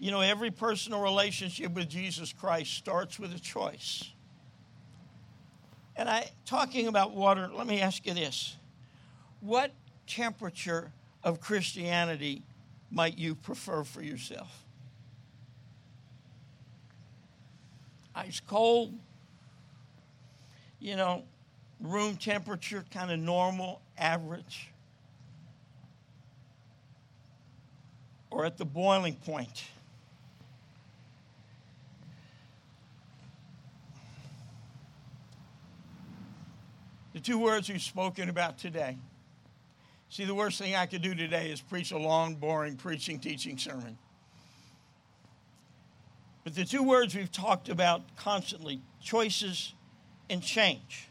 You 0.00 0.10
know, 0.10 0.20
every 0.20 0.50
personal 0.50 1.00
relationship 1.00 1.72
with 1.72 1.88
Jesus 1.88 2.32
Christ 2.32 2.74
starts 2.74 3.18
with 3.18 3.32
a 3.34 3.38
choice. 3.38 4.10
And 5.96 6.08
I 6.08 6.28
talking 6.44 6.88
about 6.88 7.12
water, 7.12 7.48
let 7.54 7.68
me 7.68 7.80
ask 7.80 8.04
you 8.04 8.14
this. 8.14 8.56
What 9.40 9.70
temperature 10.06 10.92
of 11.22 11.40
Christianity 11.40 12.42
might 12.90 13.18
you 13.18 13.34
prefer 13.34 13.84
for 13.84 14.02
yourself? 14.02 14.64
Ice 18.14 18.40
cold, 18.40 18.94
you 20.78 20.96
know, 20.96 21.24
room 21.80 22.16
temperature, 22.16 22.84
kind 22.92 23.10
of 23.10 23.18
normal, 23.18 23.80
average. 23.98 24.70
or 28.34 28.44
at 28.44 28.58
the 28.58 28.64
boiling 28.64 29.14
point. 29.14 29.64
The 37.12 37.20
two 37.20 37.38
words 37.38 37.68
we've 37.68 37.80
spoken 37.80 38.28
about 38.28 38.58
today. 38.58 38.98
See, 40.14 40.24
the 40.24 40.32
worst 40.32 40.60
thing 40.60 40.76
I 40.76 40.86
could 40.86 41.02
do 41.02 41.12
today 41.12 41.50
is 41.50 41.60
preach 41.60 41.90
a 41.90 41.98
long, 41.98 42.36
boring 42.36 42.76
preaching, 42.76 43.18
teaching 43.18 43.58
sermon. 43.58 43.98
But 46.44 46.54
the 46.54 46.64
two 46.64 46.84
words 46.84 47.16
we've 47.16 47.32
talked 47.32 47.68
about 47.68 48.14
constantly 48.14 48.80
choices 49.02 49.74
and 50.30 50.40
change. 50.40 51.08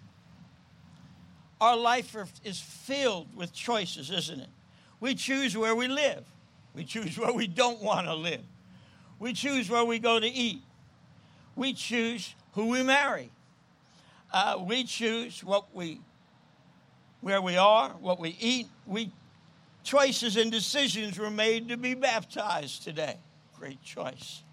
Our 1.60 1.76
life 1.76 2.16
is 2.46 2.62
filled 2.62 3.36
with 3.36 3.52
choices, 3.52 4.10
isn't 4.10 4.40
it? 4.40 4.50
We 5.02 5.16
choose 5.16 5.58
where 5.58 5.76
we 5.76 5.90
live. 5.90 6.24
We 6.74 6.86
choose 6.86 7.18
where 7.18 7.34
we 7.34 7.46
don't 7.46 7.82
want 7.82 8.08
to 8.08 8.14
live. 8.14 8.46
We 9.20 9.34
choose 9.34 9.70
where 9.70 9.84
we 9.84 10.00
go 10.00 10.18
to 10.18 10.28
eat. 10.28 10.62
We 11.58 11.74
choose 11.74 12.36
who 12.54 12.68
we 12.68 12.84
marry. 12.84 13.32
Uh, 14.32 14.64
we 14.66 14.86
choose 14.86 15.44
what 15.44 15.76
we, 15.76 16.00
where 17.24 17.42
we 17.42 17.56
are, 17.56 17.90
what 18.02 18.20
we 18.20 18.36
eat. 18.40 18.68
We 18.86 19.12
choices 19.84 20.38
and 20.38 20.52
decisions 20.52 21.18
were 21.18 21.30
made 21.30 21.70
to 21.70 21.78
be 21.78 21.94
baptized 21.94 22.84
today. 22.84 23.18
Great 23.58 23.82
choice. 23.82 24.44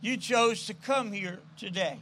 You 0.00 0.16
chose 0.16 0.66
to 0.66 0.74
come 0.74 1.12
here 1.12 1.40
today. 1.56 1.98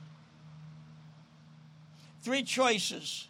Three 2.23 2.43
choices 2.43 3.29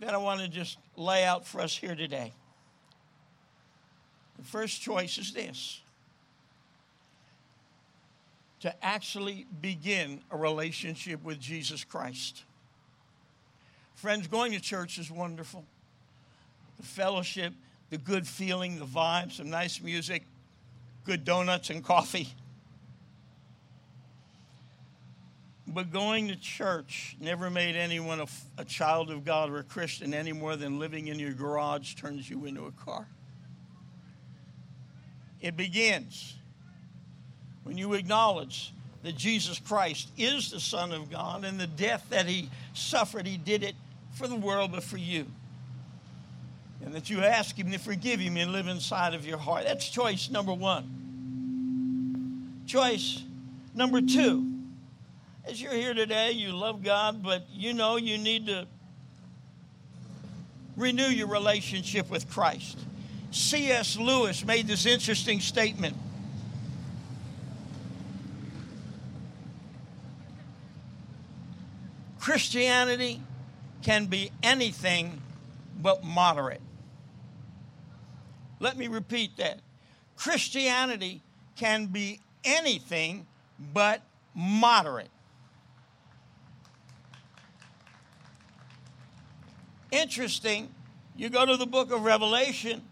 that 0.00 0.14
I 0.14 0.16
want 0.16 0.40
to 0.40 0.48
just 0.48 0.78
lay 0.96 1.24
out 1.24 1.46
for 1.46 1.60
us 1.60 1.76
here 1.76 1.94
today. 1.94 2.32
The 4.38 4.44
first 4.44 4.80
choice 4.80 5.18
is 5.18 5.32
this 5.32 5.80
to 8.60 8.84
actually 8.84 9.46
begin 9.60 10.20
a 10.30 10.36
relationship 10.36 11.22
with 11.22 11.38
Jesus 11.40 11.84
Christ. 11.84 12.44
Friends, 14.02 14.26
going 14.26 14.50
to 14.50 14.58
church 14.58 14.98
is 14.98 15.12
wonderful. 15.12 15.64
The 16.76 16.82
fellowship, 16.82 17.52
the 17.88 17.98
good 17.98 18.26
feeling, 18.26 18.80
the 18.80 18.84
vibe, 18.84 19.30
some 19.30 19.48
nice 19.48 19.80
music, 19.80 20.24
good 21.04 21.24
donuts 21.24 21.70
and 21.70 21.84
coffee. 21.84 22.26
But 25.68 25.92
going 25.92 26.26
to 26.26 26.36
church 26.36 27.16
never 27.20 27.48
made 27.48 27.76
anyone 27.76 28.18
a, 28.18 28.26
a, 28.58 28.64
child 28.64 29.08
of 29.08 29.24
God 29.24 29.50
or 29.50 29.58
a 29.58 29.62
Christian 29.62 30.14
any 30.14 30.32
more 30.32 30.56
than 30.56 30.80
living 30.80 31.06
in 31.06 31.20
your 31.20 31.32
garage 31.32 31.94
turns 31.94 32.28
you 32.28 32.44
into 32.44 32.64
a 32.64 32.72
car. 32.72 33.06
It 35.40 35.56
begins 35.56 36.34
when 37.62 37.78
you 37.78 37.92
acknowledge 37.92 38.74
that 39.04 39.16
Jesus 39.16 39.60
Christ 39.60 40.08
is 40.18 40.50
the 40.50 40.58
Son 40.58 40.90
of 40.90 41.08
God 41.08 41.44
and 41.44 41.60
the 41.60 41.68
death 41.68 42.04
that 42.10 42.26
He 42.26 42.50
suffered, 42.74 43.28
He 43.28 43.36
did 43.36 43.62
it 43.62 43.76
for 44.12 44.28
the 44.28 44.36
world, 44.36 44.72
but 44.72 44.82
for 44.82 44.96
you. 44.96 45.26
And 46.84 46.94
that 46.94 47.10
you 47.10 47.20
ask 47.20 47.56
Him 47.56 47.70
to 47.72 47.78
forgive 47.78 48.20
Him 48.20 48.36
and 48.36 48.52
live 48.52 48.68
inside 48.68 49.14
of 49.14 49.26
your 49.26 49.38
heart. 49.38 49.64
That's 49.64 49.88
choice 49.88 50.30
number 50.30 50.52
one. 50.52 52.62
Choice 52.66 53.22
number 53.74 54.00
two. 54.00 54.48
As 55.44 55.60
you're 55.60 55.74
here 55.74 55.94
today, 55.94 56.32
you 56.32 56.52
love 56.52 56.84
God, 56.84 57.22
but 57.22 57.46
you 57.52 57.74
know 57.74 57.96
you 57.96 58.18
need 58.18 58.46
to 58.46 58.66
renew 60.76 61.08
your 61.08 61.26
relationship 61.26 62.08
with 62.10 62.30
Christ. 62.30 62.78
C.S. 63.32 63.96
Lewis 63.96 64.44
made 64.44 64.66
this 64.66 64.86
interesting 64.86 65.40
statement. 65.40 65.96
Christianity 72.20 73.20
can 73.82 74.06
be 74.06 74.30
anything 74.42 75.20
but 75.80 76.04
moderate. 76.04 76.60
Let 78.60 78.76
me 78.76 78.86
repeat 78.86 79.36
that. 79.38 79.60
Christianity 80.16 81.22
can 81.56 81.86
be 81.86 82.20
anything 82.44 83.26
but 83.72 84.02
moderate. 84.34 85.10
Interesting, 89.90 90.72
you 91.16 91.28
go 91.28 91.44
to 91.44 91.56
the 91.56 91.66
book 91.66 91.92
of 91.92 92.02
Revelation, 92.02 92.82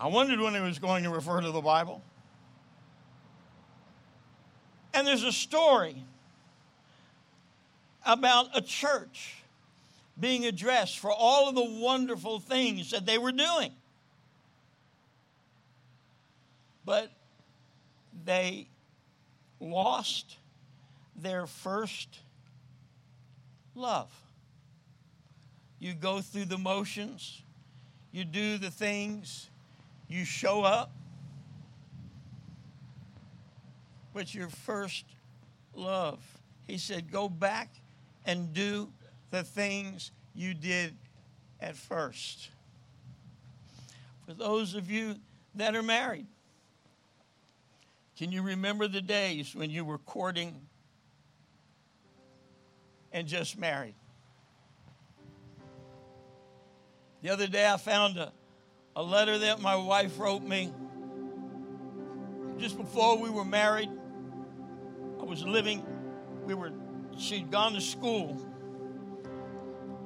I 0.00 0.08
wondered 0.08 0.40
when 0.40 0.54
he 0.54 0.60
was 0.60 0.78
going 0.78 1.04
to 1.04 1.10
refer 1.10 1.40
to 1.40 1.50
the 1.50 1.60
Bible. 1.60 2.02
And 4.92 5.06
there's 5.06 5.22
a 5.22 5.32
story 5.32 5.96
about 8.04 8.56
a 8.56 8.60
church 8.60 9.42
being 10.18 10.46
addressed 10.46 10.98
for 10.98 11.10
all 11.10 11.48
of 11.48 11.54
the 11.54 11.64
wonderful 11.64 12.38
things 12.38 12.90
that 12.90 13.06
they 13.06 13.18
were 13.18 13.32
doing. 13.32 13.72
But 16.84 17.10
they 18.24 18.68
lost 19.60 20.36
their 21.16 21.46
first 21.46 22.20
love. 23.74 24.10
You 25.78 25.94
go 25.94 26.20
through 26.20 26.46
the 26.46 26.58
motions, 26.58 27.42
you 28.12 28.24
do 28.24 28.58
the 28.58 28.70
things, 28.70 29.50
you 30.08 30.24
show 30.24 30.62
up, 30.62 30.92
but 34.12 34.32
your 34.32 34.48
first 34.48 35.04
love. 35.74 36.20
He 36.66 36.78
said, 36.78 37.10
Go 37.10 37.28
back 37.28 37.70
and 38.24 38.52
do 38.52 38.88
the 39.30 39.42
things 39.42 40.10
you 40.34 40.54
did 40.54 40.96
at 41.60 41.76
first. 41.76 42.50
For 44.26 44.34
those 44.34 44.74
of 44.74 44.90
you 44.90 45.16
that 45.54 45.74
are 45.74 45.82
married, 45.82 46.26
can 48.16 48.30
you 48.30 48.42
remember 48.42 48.86
the 48.88 49.02
days 49.02 49.54
when 49.54 49.70
you 49.70 49.84
were 49.84 49.98
courting 49.98 50.54
and 53.12 53.26
just 53.26 53.58
married? 53.58 53.94
The 57.22 57.30
other 57.30 57.46
day 57.46 57.66
I 57.66 57.76
found 57.76 58.18
a, 58.18 58.32
a 58.94 59.02
letter 59.02 59.38
that 59.38 59.60
my 59.60 59.76
wife 59.76 60.18
wrote 60.18 60.42
me 60.42 60.72
just 62.58 62.76
before 62.76 63.18
we 63.18 63.30
were 63.30 63.44
married. 63.44 63.90
I 65.20 65.24
was 65.24 65.42
living, 65.42 65.84
we 66.44 66.54
were, 66.54 66.70
she'd 67.18 67.50
gone 67.50 67.74
to 67.74 67.80
school, 67.80 68.40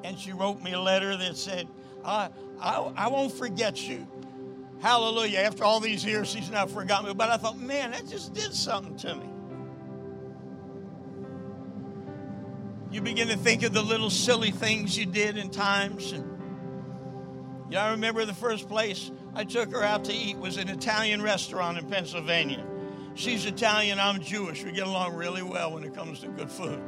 and 0.05 0.19
she 0.19 0.33
wrote 0.33 0.63
me 0.63 0.73
a 0.73 0.81
letter 0.81 1.17
that 1.17 1.37
said, 1.37 1.69
I, 2.05 2.31
I, 2.61 2.93
I 2.97 3.09
won't 3.09 3.33
forget 3.33 3.87
you. 3.87 4.07
Hallelujah. 4.81 5.41
After 5.41 5.65
all 5.65 5.81
these 5.81 6.05
years, 6.05 6.29
she's 6.29 6.51
not 6.51 6.71
forgotten 6.71 7.09
me. 7.09 7.15
But 7.15 7.31
I 7.31 7.37
thought, 7.37 7.59
man, 7.59 7.91
that 7.91 8.07
just 8.07 8.33
did 8.33 8.55
something 8.55 8.97
to 8.99 9.15
me. 9.17 9.29
You 12.91 13.03
begin 13.03 13.29
to 13.29 13.37
think 13.37 13.65
of 13.65 13.73
the 13.73 13.83
little 13.83 14.09
silly 14.09 14.51
things 14.51 14.97
you 14.97 15.05
did 15.05 15.37
in 15.37 15.51
times. 15.51 16.13
And 16.13 16.25
yeah, 17.69 17.85
I 17.85 17.91
remember 17.91 18.25
the 18.25 18.35
first 18.35 18.69
place 18.69 19.11
I 19.35 19.45
took 19.45 19.73
her 19.73 19.83
out 19.83 20.05
to 20.05 20.13
eat 20.13 20.39
was 20.39 20.57
an 20.57 20.69
Italian 20.69 21.21
restaurant 21.21 21.77
in 21.77 21.87
Pennsylvania. 21.89 22.65
She's 23.15 23.45
Italian, 23.47 23.99
I'm 23.99 24.21
Jewish. 24.23 24.65
We 24.65 24.73
get 24.73 24.87
along 24.87 25.15
really 25.15 25.43
well 25.43 25.73
when 25.73 25.83
it 25.83 25.93
comes 25.93 26.21
to 26.21 26.29
good 26.29 26.51
food. 26.51 26.81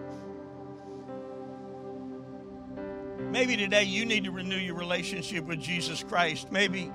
Maybe 3.30 3.56
today 3.56 3.84
you 3.84 4.04
need 4.04 4.24
to 4.24 4.30
renew 4.30 4.56
your 4.56 4.74
relationship 4.74 5.44
with 5.44 5.60
Jesus 5.60 6.02
Christ. 6.02 6.50
Maybe 6.50 6.90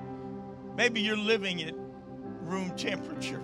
Maybe 0.76 1.00
you're 1.00 1.18
living 1.18 1.62
at 1.64 1.74
room 2.42 2.72
temperature. 2.72 3.42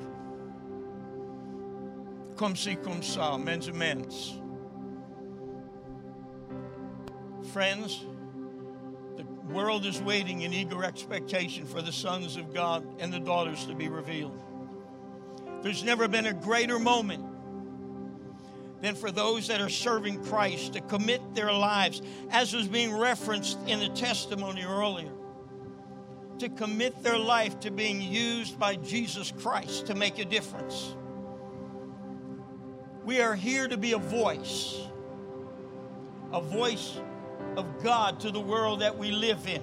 Comme 2.35 2.55
si, 2.55 2.75
comme 2.75 3.01
ça, 3.01 3.41
men's 3.41 3.71
men's. 3.71 4.37
Friends, 7.53 8.05
the 9.15 9.23
world 9.53 9.85
is 9.85 10.01
waiting 10.01 10.41
in 10.41 10.53
eager 10.53 10.83
expectation 10.83 11.65
for 11.65 11.81
the 11.81 11.91
sons 11.91 12.35
of 12.35 12.53
God 12.53 12.85
and 12.99 13.13
the 13.13 13.19
daughters 13.19 13.65
to 13.65 13.75
be 13.75 13.87
revealed. 13.87 14.39
There's 15.61 15.83
never 15.83 16.07
been 16.07 16.25
a 16.25 16.33
greater 16.33 16.79
moment 16.79 17.23
than 18.81 18.95
for 18.95 19.11
those 19.11 19.47
that 19.47 19.61
are 19.61 19.69
serving 19.69 20.23
Christ 20.25 20.73
to 20.73 20.81
commit 20.81 21.35
their 21.35 21.53
lives, 21.53 22.01
as 22.31 22.53
was 22.53 22.67
being 22.67 22.93
referenced 22.93 23.57
in 23.67 23.79
the 23.79 23.89
testimony 23.89 24.63
earlier 24.63 25.11
to 26.41 26.49
commit 26.49 27.03
their 27.03 27.19
life 27.19 27.59
to 27.59 27.69
being 27.69 28.01
used 28.01 28.57
by 28.57 28.75
Jesus 28.75 29.31
Christ 29.41 29.85
to 29.85 29.93
make 29.93 30.17
a 30.17 30.25
difference. 30.25 30.95
We 33.05 33.21
are 33.21 33.35
here 33.35 33.67
to 33.67 33.77
be 33.77 33.91
a 33.91 33.99
voice, 33.99 34.75
a 36.33 36.41
voice 36.41 36.99
of 37.57 37.83
God 37.83 38.19
to 38.21 38.31
the 38.31 38.39
world 38.39 38.81
that 38.81 38.97
we 38.97 39.11
live 39.11 39.47
in. 39.47 39.61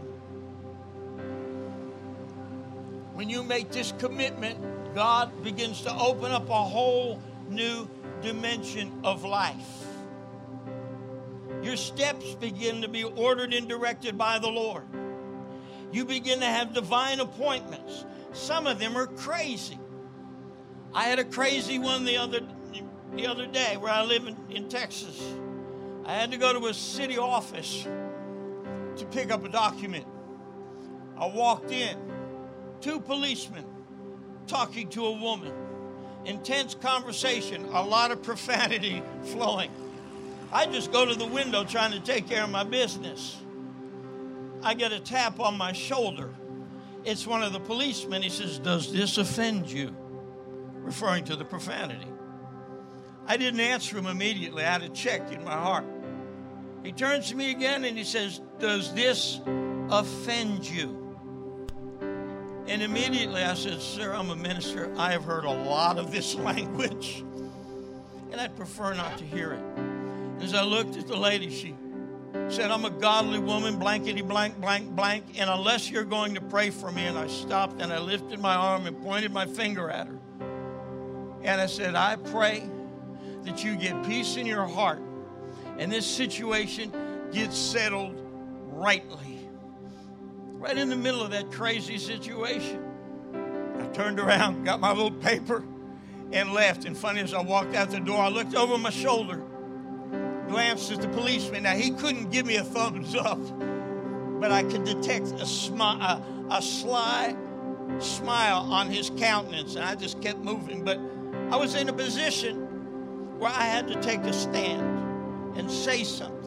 When 3.14 3.28
you 3.28 3.42
make 3.42 3.72
this 3.72 3.92
commitment, 3.98 4.94
God 4.94 5.42
begins 5.42 5.83
to 5.83 5.92
open 5.92 6.31
up 6.31 6.48
a 6.48 6.62
whole 6.62 7.20
new 7.48 7.88
dimension 8.22 9.00
of 9.04 9.24
life. 9.24 9.87
Your 11.62 11.76
steps 11.76 12.34
begin 12.34 12.82
to 12.82 12.88
be 12.88 13.04
ordered 13.04 13.52
and 13.52 13.68
directed 13.68 14.16
by 14.16 14.38
the 14.38 14.48
Lord 14.48 14.84
you 15.92 16.04
begin 16.04 16.40
to 16.40 16.46
have 16.46 16.74
divine 16.74 17.20
appointments. 17.20 18.04
Some 18.32 18.66
of 18.66 18.78
them 18.78 18.96
are 18.96 19.06
crazy. 19.06 19.78
I 20.92 21.04
had 21.04 21.18
a 21.18 21.24
crazy 21.24 21.78
one 21.78 22.04
the 22.04 22.16
other 22.16 22.40
the 23.14 23.26
other 23.26 23.46
day 23.46 23.76
where 23.78 23.90
I 23.90 24.02
live 24.02 24.26
in, 24.26 24.37
in 24.50 24.68
Texas. 24.68 25.20
I 26.04 26.12
had 26.12 26.30
to 26.30 26.37
go 26.37 26.52
to 26.52 26.66
a 26.66 26.74
city 26.74 27.18
office 27.18 27.84
to 28.96 29.06
pick 29.06 29.30
up 29.30 29.44
a 29.44 29.48
document. 29.48 30.04
I 31.16 31.26
walked 31.26 31.70
in, 31.70 31.96
two 32.80 33.00
policemen 33.00 33.64
talking 34.46 34.88
to 34.90 35.06
a 35.06 35.12
woman. 35.12 35.52
Intense 36.29 36.75
conversation, 36.75 37.64
a 37.73 37.83
lot 37.83 38.11
of 38.11 38.23
profanity 38.23 39.03
flowing. 39.23 39.71
I 40.53 40.67
just 40.67 40.93
go 40.93 41.07
to 41.07 41.14
the 41.14 41.27
window 41.27 41.64
trying 41.64 41.93
to 41.93 42.01
take 42.01 42.29
care 42.29 42.45
of 42.45 42.51
my 42.51 42.64
business. 42.64 43.38
I 44.62 44.75
get 44.75 44.93
a 44.93 45.01
tap 45.01 45.41
on 45.41 45.57
my 45.57 45.73
shoulder. 45.73 46.35
It's 47.05 47.27
one 47.27 47.43
of 47.43 47.55
the 47.55 47.61
policemen. 47.61 48.23
He 48.23 48.29
says, 48.29 48.59
Does 48.59 48.93
this 48.93 49.17
offend 49.17 49.71
you? 49.71 49.97
Referring 50.75 51.25
to 51.25 51.37
the 51.37 51.47
profanity. 51.47 52.07
I 53.27 53.38
didn't 53.38 53.61
answer 53.61 53.97
him 53.97 54.07
immediately. 54.07 54.64
I 54.64 54.73
had 54.73 54.83
a 54.83 54.88
check 54.91 55.33
in 55.33 55.43
my 55.45 55.53
heart. 55.53 55.85
He 56.83 56.93
turns 56.93 57.31
to 57.31 57.37
me 57.37 57.51
again 57.53 57.85
and 57.85 57.97
he 57.97 58.05
says, 58.05 58.43
Does 58.59 58.93
this 58.93 59.41
offend 59.91 60.69
you? 60.69 61.08
And 62.68 62.83
immediately 62.83 63.42
I 63.42 63.54
said, 63.54 63.81
Sir, 63.81 64.12
I'm 64.12 64.31
a 64.31 64.37
minister. 64.37 64.92
I 64.96 65.11
have 65.12 65.24
heard 65.24 65.44
a 65.44 65.50
lot 65.50 65.98
of 65.98 66.12
this 66.12 66.35
language, 66.48 67.24
and 68.31 68.40
I'd 68.40 68.57
prefer 68.57 68.94
not 68.94 69.18
to 69.18 69.24
hear 69.24 69.52
it. 69.52 70.42
As 70.42 70.54
I 70.54 70.62
looked 70.62 70.96
at 70.96 71.09
the 71.09 71.16
lady, 71.16 71.50
she 71.50 71.74
said, 72.48 72.70
I'm 72.70 72.85
a 72.85 72.90
godly 72.90 73.38
woman, 73.38 73.78
blankety 73.78 74.22
blank, 74.22 74.61
blank, 74.61 74.90
blank, 74.90 75.24
and 75.37 75.50
unless 75.50 75.90
you're 75.90 76.04
going 76.04 76.35
to 76.35 76.40
pray 76.40 76.70
for 76.70 76.92
me, 76.92 77.07
and 77.07 77.18
I 77.18 77.26
stopped 77.26 77.81
and 77.81 77.92
I 77.92 77.98
lifted 77.98 78.38
my 78.38 78.54
arm 78.54 78.87
and 78.87 79.00
pointed 79.02 79.33
my 79.33 79.46
finger 79.46 79.90
at 79.90 80.07
her. 80.07 80.18
And 81.42 81.61
I 81.61 81.66
said, 81.66 81.94
I 81.94 82.16
pray 82.16 82.68
that 83.42 83.64
you 83.64 83.76
get 83.76 84.04
peace 84.04 84.37
in 84.37 84.46
your 84.46 84.66
heart 84.66 85.00
and 85.78 85.90
this 85.92 86.07
situation 86.07 86.92
gets 87.33 87.57
settled 87.57 88.14
rightly. 88.72 89.38
Right 90.59 90.77
in 90.77 90.90
the 90.90 90.97
middle 90.97 91.23
of 91.23 91.31
that 91.31 91.51
crazy 91.51 91.99
situation. 91.99 92.85
I 93.79 93.87
turned 93.92 94.18
around, 94.18 94.64
got 94.64 94.81
my 94.81 94.90
little 94.90 95.12
paper, 95.12 95.64
and 96.33 96.53
left. 96.53 96.85
And 96.85 96.97
funny 96.97 97.21
as 97.21 97.33
I 97.33 97.40
walked 97.40 97.75
out 97.75 97.90
the 97.90 98.01
door, 98.01 98.18
I 98.18 98.29
looked 98.29 98.55
over 98.55 98.77
my 98.77 98.90
shoulder 98.90 99.42
glanced 100.49 100.90
at 100.90 101.01
the 101.01 101.09
policeman. 101.09 101.62
Now, 101.62 101.75
he 101.75 101.90
couldn't 101.90 102.31
give 102.31 102.47
me 102.47 102.57
a 102.57 102.64
thumbs 102.64 103.14
up, 103.14 103.38
but 104.40 104.51
I 104.51 104.62
could 104.62 104.85
detect 104.85 105.27
a, 105.27 105.44
smi- 105.44 106.01
a, 106.01 106.23
a 106.51 106.62
sly 106.62 107.37
smile 108.01 108.66
on 108.71 108.90
his 108.90 109.11
countenance, 109.11 109.77
and 109.77 109.85
I 109.85 109.94
just 109.94 110.21
kept 110.21 110.40
moving. 110.40 110.85
But 110.85 110.99
I 111.51 111.57
was 111.57 111.75
in 111.75 111.88
a 111.88 111.92
position 111.92 112.57
where 113.38 113.51
I 113.51 113.62
had 113.62 113.87
to 113.88 114.01
take 114.03 114.21
a 114.21 114.33
stand 114.33 115.57
and 115.57 115.71
say 115.71 116.05
something. 116.05 116.38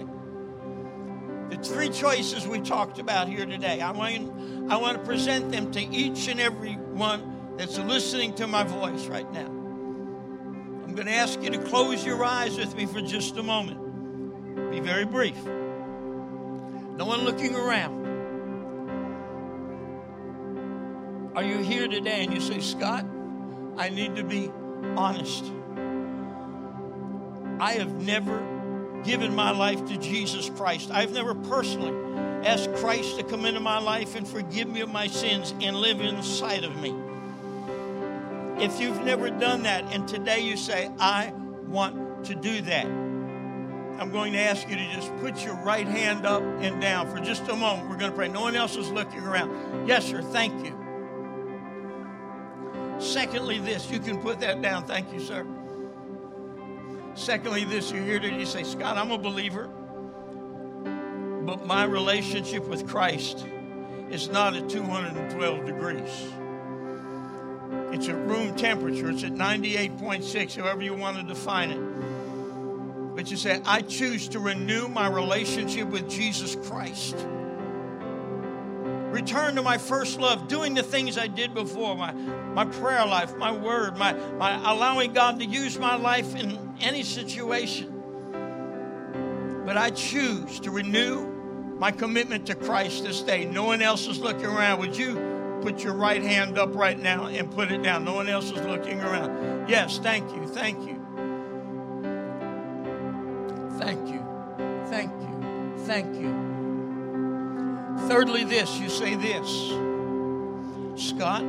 The 1.51 1.57
three 1.57 1.89
choices 1.89 2.47
we 2.47 2.61
talked 2.61 2.97
about 2.97 3.27
here 3.27 3.45
today, 3.45 3.81
I 3.81 3.91
want, 3.91 4.71
I 4.71 4.77
want 4.77 4.97
to 4.97 5.03
present 5.03 5.51
them 5.51 5.69
to 5.73 5.81
each 5.81 6.29
and 6.29 6.39
every 6.39 6.75
one 6.75 7.57
that's 7.57 7.77
listening 7.77 8.33
to 8.35 8.47
my 8.47 8.63
voice 8.63 9.07
right 9.07 9.29
now. 9.33 9.47
I'm 9.47 10.95
going 10.95 11.07
to 11.07 11.13
ask 11.13 11.43
you 11.43 11.49
to 11.49 11.57
close 11.57 12.05
your 12.05 12.23
eyes 12.23 12.57
with 12.57 12.73
me 12.77 12.85
for 12.85 13.01
just 13.01 13.35
a 13.35 13.43
moment. 13.43 14.71
Be 14.71 14.79
very 14.79 15.03
brief. 15.03 15.35
No 16.95 17.03
one 17.03 17.25
looking 17.25 17.53
around. 17.53 17.99
Are 21.35 21.43
you 21.43 21.57
here 21.57 21.89
today 21.89 22.23
and 22.23 22.33
you 22.33 22.39
say, 22.39 22.61
Scott, 22.61 23.05
I 23.75 23.89
need 23.89 24.15
to 24.15 24.23
be 24.23 24.49
honest? 24.95 25.51
I 27.59 27.73
have 27.73 27.93
never 28.01 28.50
given 29.03 29.35
my 29.35 29.51
life 29.51 29.85
to 29.87 29.97
Jesus 29.97 30.49
Christ. 30.49 30.91
I've 30.91 31.11
never 31.11 31.35
personally 31.35 31.93
asked 32.45 32.73
Christ 32.75 33.17
to 33.17 33.23
come 33.23 33.45
into 33.45 33.59
my 33.59 33.79
life 33.79 34.15
and 34.15 34.27
forgive 34.27 34.67
me 34.67 34.81
of 34.81 34.89
my 34.89 35.07
sins 35.07 35.53
and 35.61 35.75
live 35.75 36.01
inside 36.01 36.63
of 36.63 36.75
me. 36.77 36.95
If 38.63 38.79
you've 38.79 39.03
never 39.03 39.29
done 39.29 39.63
that 39.63 39.83
and 39.93 40.07
today 40.07 40.41
you 40.41 40.57
say, 40.57 40.91
I 40.99 41.33
want 41.67 42.25
to 42.25 42.35
do 42.35 42.61
that, 42.61 42.85
I'm 42.85 44.11
going 44.11 44.33
to 44.33 44.39
ask 44.39 44.67
you 44.69 44.75
to 44.75 44.93
just 44.93 45.15
put 45.17 45.43
your 45.43 45.55
right 45.57 45.87
hand 45.87 46.25
up 46.25 46.41
and 46.41 46.81
down 46.81 47.09
for 47.09 47.19
just 47.19 47.47
a 47.49 47.55
moment. 47.55 47.89
We're 47.89 47.97
going 47.97 48.11
to 48.11 48.17
pray. 48.17 48.27
No 48.27 48.41
one 48.41 48.55
else 48.55 48.75
is 48.75 48.89
looking 48.89 49.21
around. 49.21 49.87
Yes, 49.87 50.05
sir. 50.05 50.21
Thank 50.21 50.65
you. 50.65 50.77
Secondly, 52.99 53.59
this, 53.59 53.89
you 53.91 53.99
can 53.99 54.19
put 54.19 54.39
that 54.39 54.61
down. 54.61 54.85
Thank 54.85 55.11
you, 55.13 55.19
sir. 55.19 55.45
Secondly, 57.13 57.65
this, 57.65 57.91
you 57.91 58.01
hear 58.01 58.17
it, 58.17 58.33
you 58.33 58.45
say, 58.45 58.63
Scott, 58.63 58.97
I'm 58.97 59.11
a 59.11 59.17
believer, 59.17 59.67
but 61.45 61.65
my 61.65 61.83
relationship 61.83 62.65
with 62.65 62.87
Christ 62.87 63.45
is 64.09 64.29
not 64.29 64.55
at 64.55 64.69
212 64.69 65.65
degrees. 65.65 66.27
It's 67.93 68.07
at 68.07 68.15
room 68.15 68.55
temperature, 68.55 69.09
it's 69.09 69.23
at 69.23 69.33
98.6, 69.33 70.55
however 70.55 70.81
you 70.81 70.93
want 70.93 71.17
to 71.17 71.23
define 71.23 71.71
it. 71.71 73.15
But 73.15 73.29
you 73.29 73.35
say, 73.35 73.61
I 73.65 73.81
choose 73.81 74.29
to 74.29 74.39
renew 74.39 74.87
my 74.87 75.07
relationship 75.07 75.89
with 75.89 76.09
Jesus 76.09 76.55
Christ 76.55 77.27
return 79.11 79.55
to 79.55 79.61
my 79.61 79.77
first 79.77 80.19
love, 80.19 80.47
doing 80.47 80.73
the 80.73 80.83
things 80.83 81.17
I 81.17 81.27
did 81.27 81.53
before, 81.53 81.95
my, 81.95 82.13
my 82.13 82.65
prayer 82.65 83.05
life, 83.05 83.35
my 83.37 83.51
word, 83.51 83.97
my, 83.97 84.13
my 84.13 84.55
allowing 84.71 85.13
God 85.13 85.39
to 85.39 85.45
use 85.45 85.77
my 85.77 85.95
life 85.95 86.35
in 86.35 86.70
any 86.81 87.03
situation. 87.03 87.97
But 89.65 89.77
I 89.77 89.91
choose 89.91 90.59
to 90.61 90.71
renew 90.71 91.27
my 91.77 91.91
commitment 91.91 92.45
to 92.47 92.55
Christ 92.55 93.03
this 93.03 93.21
day. 93.21 93.45
No 93.45 93.63
one 93.63 93.81
else 93.81 94.07
is 94.07 94.19
looking 94.19 94.45
around. 94.45 94.79
Would 94.79 94.97
you 94.97 95.59
put 95.61 95.83
your 95.83 95.93
right 95.93 96.21
hand 96.21 96.57
up 96.57 96.75
right 96.75 96.99
now 96.99 97.27
and 97.27 97.49
put 97.51 97.71
it 97.71 97.83
down? 97.83 98.03
No 98.03 98.13
one 98.13 98.27
else 98.27 98.51
is 98.51 98.61
looking 98.65 98.99
around. 99.01 99.69
Yes, 99.69 99.99
thank 99.99 100.29
you, 100.35 100.47
thank 100.47 100.79
you. 100.87 100.99
Thank 103.79 104.09
you, 104.09 104.23
thank 104.89 105.11
you, 105.21 105.73
thank 105.85 106.15
you. 106.15 106.51
Thirdly, 108.07 108.43
this 108.43 108.77
you 108.77 108.89
say 108.89 109.15
this 109.15 109.47
Scott, 110.95 111.43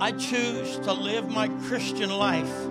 I 0.00 0.12
choose 0.12 0.78
to 0.78 0.92
live 0.92 1.28
my 1.28 1.48
Christian 1.66 2.10
life 2.10 2.68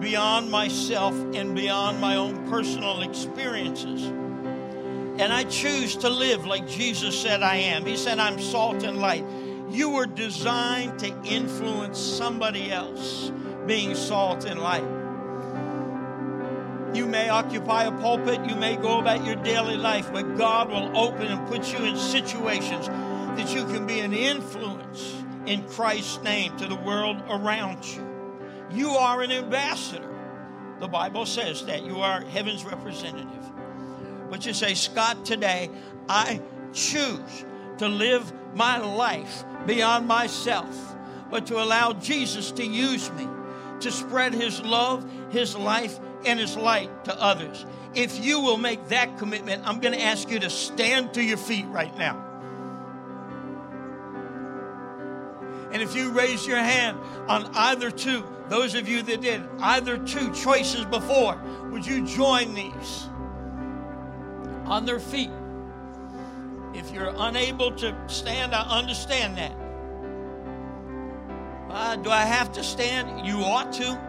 beyond 0.00 0.50
myself 0.50 1.14
and 1.32 1.54
beyond 1.54 2.00
my 2.00 2.16
own 2.16 2.48
personal 2.50 3.02
experiences. 3.02 4.04
And 4.04 5.32
I 5.32 5.44
choose 5.44 5.94
to 5.98 6.08
live 6.08 6.44
like 6.44 6.66
Jesus 6.66 7.16
said 7.16 7.44
I 7.44 7.54
am. 7.56 7.86
He 7.86 7.96
said, 7.96 8.18
I'm 8.18 8.40
salt 8.40 8.82
and 8.82 8.98
light. 8.98 9.24
You 9.70 9.90
were 9.90 10.06
designed 10.06 10.98
to 11.00 11.16
influence 11.22 12.00
somebody 12.00 12.72
else 12.72 13.30
being 13.66 13.94
salt 13.94 14.44
and 14.44 14.58
light. 14.58 14.82
You 16.96 17.06
may 17.06 17.28
occupy 17.28 17.84
a 17.84 17.92
pulpit, 17.92 18.44
you 18.48 18.56
may 18.56 18.74
go 18.74 18.98
about 18.98 19.24
your 19.24 19.36
daily 19.36 19.76
life, 19.76 20.12
but 20.12 20.36
God 20.36 20.68
will 20.70 20.98
open 20.98 21.28
and 21.28 21.46
put 21.46 21.72
you 21.72 21.84
in 21.84 21.96
situations 21.96 22.88
that 22.88 23.54
you 23.54 23.64
can 23.66 23.86
be 23.86 24.00
an 24.00 24.12
influence 24.12 25.14
in 25.48 25.66
Christ's 25.66 26.22
name 26.22 26.54
to 26.58 26.66
the 26.66 26.76
world 26.76 27.16
around 27.30 27.84
you. 27.84 28.06
You 28.70 28.90
are 28.90 29.22
an 29.22 29.32
ambassador. 29.32 30.14
The 30.78 30.88
Bible 30.88 31.24
says 31.24 31.64
that 31.64 31.84
you 31.84 32.00
are 32.00 32.20
heaven's 32.20 32.64
representative. 32.64 33.50
But 34.28 34.44
you 34.44 34.52
say, 34.52 34.74
Scott, 34.74 35.24
today 35.24 35.70
I 36.06 36.42
choose 36.74 37.44
to 37.78 37.88
live 37.88 38.30
my 38.54 38.76
life 38.78 39.42
beyond 39.66 40.06
myself, 40.06 40.94
but 41.30 41.46
to 41.46 41.62
allow 41.62 41.94
Jesus 41.94 42.52
to 42.52 42.64
use 42.64 43.10
me 43.12 43.26
to 43.80 43.90
spread 43.90 44.34
his 44.34 44.60
love, 44.60 45.10
his 45.30 45.56
life, 45.56 45.98
and 46.26 46.38
his 46.38 46.56
light 46.56 47.04
to 47.04 47.22
others. 47.22 47.64
If 47.94 48.22
you 48.22 48.40
will 48.40 48.58
make 48.58 48.88
that 48.88 49.16
commitment, 49.16 49.62
I'm 49.66 49.80
going 49.80 49.94
to 49.94 50.02
ask 50.02 50.30
you 50.30 50.40
to 50.40 50.50
stand 50.50 51.14
to 51.14 51.22
your 51.22 51.38
feet 51.38 51.64
right 51.66 51.96
now. 51.96 52.27
And 55.72 55.82
if 55.82 55.94
you 55.94 56.10
raise 56.10 56.46
your 56.46 56.58
hand 56.58 56.98
on 57.28 57.50
either 57.54 57.90
two, 57.90 58.24
those 58.48 58.74
of 58.74 58.88
you 58.88 59.02
that 59.02 59.20
did 59.20 59.42
either 59.60 59.98
two 59.98 60.32
choices 60.32 60.84
before, 60.86 61.38
would 61.70 61.86
you 61.86 62.06
join 62.06 62.54
these 62.54 63.08
on 64.64 64.86
their 64.86 65.00
feet? 65.00 65.30
If 66.74 66.90
you're 66.92 67.12
unable 67.16 67.72
to 67.76 67.96
stand, 68.06 68.54
I 68.54 68.62
understand 68.78 69.36
that. 69.36 69.52
Uh, 71.70 71.96
do 71.96 72.10
I 72.10 72.22
have 72.22 72.52
to 72.52 72.62
stand? 72.62 73.26
You 73.26 73.40
ought 73.40 73.72
to. 73.74 74.08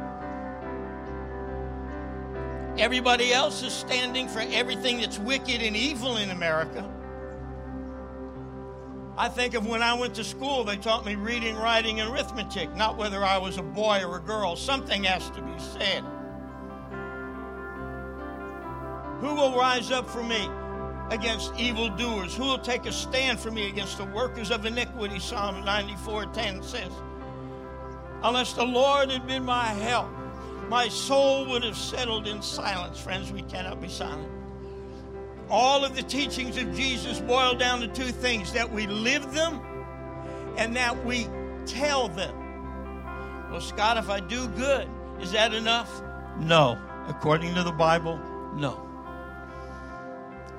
Everybody 2.78 3.34
else 3.34 3.64
is 3.64 3.74
standing 3.74 4.30
for 4.30 4.40
everything 4.40 5.02
that's 5.02 5.20
wicked 5.20 5.62
and 5.62 5.76
evil 5.76 6.16
in 6.16 6.30
America. 6.30 6.90
I 9.20 9.28
think 9.28 9.54
of 9.54 9.68
when 9.68 9.84
I 9.84 9.94
went 9.96 10.16
to 10.16 10.24
school, 10.24 10.64
they 10.64 10.78
taught 10.78 11.06
me 11.06 11.16
reading, 11.16 11.58
writing, 11.58 12.00
and 12.00 12.10
arithmetic, 12.10 12.74
not 12.78 12.96
whether 12.96 13.22
I 13.22 13.38
was 13.38 13.58
a 13.58 13.62
boy 13.62 14.02
or 14.02 14.16
a 14.16 14.22
girl. 14.22 14.56
Something 14.56 15.04
has 15.04 15.30
to 15.32 15.42
be 15.42 15.60
said. 15.60 16.06
Who 19.20 19.36
will 19.36 19.58
rise 19.58 19.92
up 19.92 20.10
for 20.10 20.24
me 20.24 20.48
against 21.10 21.54
evildoers? 21.60 22.34
Who 22.34 22.44
will 22.44 22.60
take 22.60 22.86
a 22.86 22.94
stand 22.94 23.42
for 23.42 23.52
me 23.52 23.68
against 23.68 23.98
the 23.98 24.06
workers 24.06 24.52
of 24.52 24.66
iniquity? 24.66 25.20
Psalm 25.20 25.66
94 25.66 26.28
10 26.28 26.64
says. 26.64 26.94
Unless 28.24 28.54
the 28.54 28.64
Lord 28.64 29.12
had 29.12 29.28
been 29.28 29.44
my 29.44 29.66
help, 29.66 30.08
my 30.70 30.88
soul 30.88 31.46
would 31.48 31.66
have 31.66 31.76
settled 31.76 32.26
in 32.26 32.42
silence. 32.42 32.98
Friends, 32.98 33.34
we 33.34 33.42
cannot 33.42 33.82
be 33.82 33.90
silent. 33.90 34.39
All 35.50 35.84
of 35.84 35.96
the 35.96 36.04
teachings 36.04 36.58
of 36.58 36.76
Jesus 36.76 37.20
boil 37.20 37.56
down 37.56 37.82
to 37.82 37.88
two 37.88 38.12
things 38.12 38.54
that 38.54 38.72
we 38.72 38.86
live 38.86 39.34
them 39.34 39.60
and 40.58 40.76
that 40.76 41.04
we 41.06 41.28
tell 41.66 42.08
them. 42.08 42.36
Well, 43.52 43.62
Scott, 43.62 43.98
if 43.98 44.10
I 44.10 44.20
do 44.20 44.48
good, 44.50 44.88
is 45.20 45.32
that 45.32 45.54
enough? 45.54 46.02
No. 46.38 46.78
According 47.08 47.56
to 47.56 47.64
the 47.64 47.72
Bible, 47.72 48.18
no. 48.56 48.86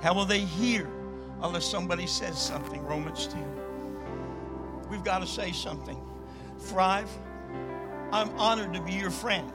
How 0.03 0.15
will 0.15 0.25
they 0.25 0.41
hear 0.41 0.91
unless 1.43 1.65
somebody 1.65 2.07
says 2.07 2.41
something? 2.41 2.85
Romans 2.85 3.29
10. 3.29 3.45
We've 4.91 5.05
got 5.05 5.21
to 5.21 5.27
say 5.27 5.53
something. 5.53 6.01
Thrive. 6.59 7.09
I'm 8.13 8.31
honored 8.31 8.75
to 8.75 8.81
be 8.81 8.93
your 8.93 9.11
friend 9.11 9.53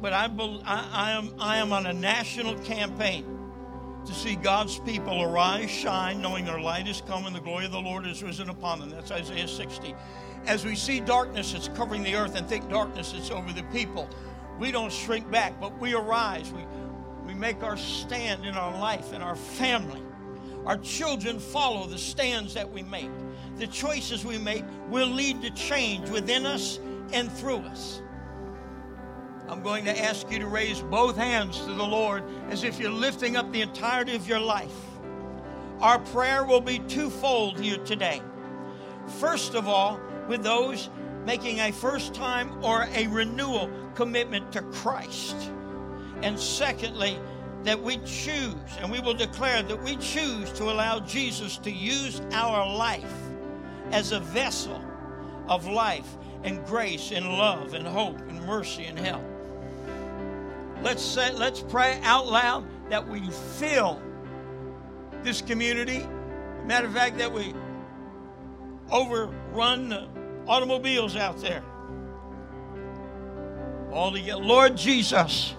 but 0.00 0.12
I, 0.12 0.30
I, 0.64 1.10
am, 1.12 1.34
I 1.38 1.58
am 1.58 1.72
on 1.72 1.86
a 1.86 1.92
national 1.92 2.58
campaign 2.60 3.24
to 4.06 4.14
see 4.14 4.34
God's 4.34 4.78
people 4.80 5.22
arise, 5.22 5.70
shine, 5.70 6.22
knowing 6.22 6.44
their 6.44 6.60
light 6.60 6.88
is 6.88 7.02
come 7.06 7.26
and 7.26 7.36
the 7.36 7.40
glory 7.40 7.66
of 7.66 7.72
the 7.72 7.80
Lord 7.80 8.06
is 8.06 8.22
risen 8.22 8.48
upon 8.48 8.80
them. 8.80 8.90
That's 8.90 9.10
Isaiah 9.10 9.46
60. 9.46 9.94
As 10.46 10.64
we 10.64 10.74
see 10.74 11.00
darkness 11.00 11.52
that's 11.52 11.68
covering 11.68 12.02
the 12.02 12.14
earth 12.14 12.34
and 12.34 12.48
thick 12.48 12.66
darkness 12.68 13.12
that's 13.12 13.30
over 13.30 13.52
the 13.52 13.62
people, 13.64 14.08
we 14.58 14.72
don't 14.72 14.92
shrink 14.92 15.30
back, 15.30 15.60
but 15.60 15.78
we 15.78 15.94
arise. 15.94 16.50
We, 16.52 16.62
we 17.26 17.34
make 17.34 17.62
our 17.62 17.76
stand 17.76 18.46
in 18.46 18.54
our 18.54 18.72
life 18.78 19.12
and 19.12 19.22
our 19.22 19.36
family. 19.36 20.02
Our 20.64 20.78
children 20.78 21.38
follow 21.38 21.86
the 21.86 21.98
stands 21.98 22.54
that 22.54 22.70
we 22.70 22.82
make. 22.82 23.10
The 23.56 23.66
choices 23.66 24.24
we 24.24 24.38
make 24.38 24.64
will 24.88 25.08
lead 25.08 25.42
to 25.42 25.50
change 25.50 26.08
within 26.08 26.46
us 26.46 26.78
and 27.12 27.30
through 27.30 27.58
us. 27.58 28.02
I'm 29.50 29.64
going 29.64 29.84
to 29.86 30.00
ask 30.00 30.30
you 30.30 30.38
to 30.38 30.46
raise 30.46 30.80
both 30.80 31.16
hands 31.16 31.58
to 31.58 31.72
the 31.72 31.84
Lord 31.84 32.22
as 32.50 32.62
if 32.62 32.78
you're 32.78 32.88
lifting 32.88 33.36
up 33.36 33.50
the 33.50 33.62
entirety 33.62 34.14
of 34.14 34.28
your 34.28 34.38
life. 34.38 34.72
Our 35.80 35.98
prayer 35.98 36.44
will 36.44 36.60
be 36.60 36.78
twofold 36.78 37.58
here 37.58 37.78
today. 37.78 38.22
First 39.18 39.56
of 39.56 39.66
all, 39.66 40.00
with 40.28 40.44
those 40.44 40.88
making 41.26 41.58
a 41.58 41.72
first 41.72 42.14
time 42.14 42.64
or 42.64 42.86
a 42.94 43.08
renewal 43.08 43.68
commitment 43.96 44.52
to 44.52 44.62
Christ. 44.62 45.36
And 46.22 46.38
secondly, 46.38 47.18
that 47.64 47.82
we 47.82 47.96
choose, 47.98 48.54
and 48.78 48.90
we 48.90 49.00
will 49.00 49.14
declare 49.14 49.62
that 49.64 49.82
we 49.82 49.96
choose 49.96 50.50
to 50.52 50.64
allow 50.70 51.00
Jesus 51.00 51.58
to 51.58 51.70
use 51.70 52.22
our 52.32 52.74
life 52.76 53.12
as 53.90 54.12
a 54.12 54.20
vessel 54.20 54.80
of 55.48 55.66
life 55.66 56.16
and 56.44 56.64
grace 56.64 57.10
and 57.10 57.26
love 57.26 57.74
and 57.74 57.86
hope 57.86 58.18
and 58.28 58.40
mercy 58.46 58.84
and 58.84 58.98
help. 58.98 59.29
Let's 60.82 61.02
say, 61.02 61.32
let's 61.32 61.60
pray 61.60 62.00
out 62.02 62.26
loud 62.26 62.66
that 62.88 63.06
we 63.06 63.20
fill 63.58 64.00
this 65.22 65.42
community. 65.42 66.06
Matter 66.64 66.86
of 66.86 66.94
fact, 66.94 67.18
that 67.18 67.32
we 67.32 67.54
overrun 68.90 69.90
the 69.90 70.08
automobiles 70.46 71.16
out 71.16 71.38
there. 71.40 71.62
All 73.92 74.12
together. 74.12 74.40
Lord 74.40 74.76
Jesus, 74.76 75.54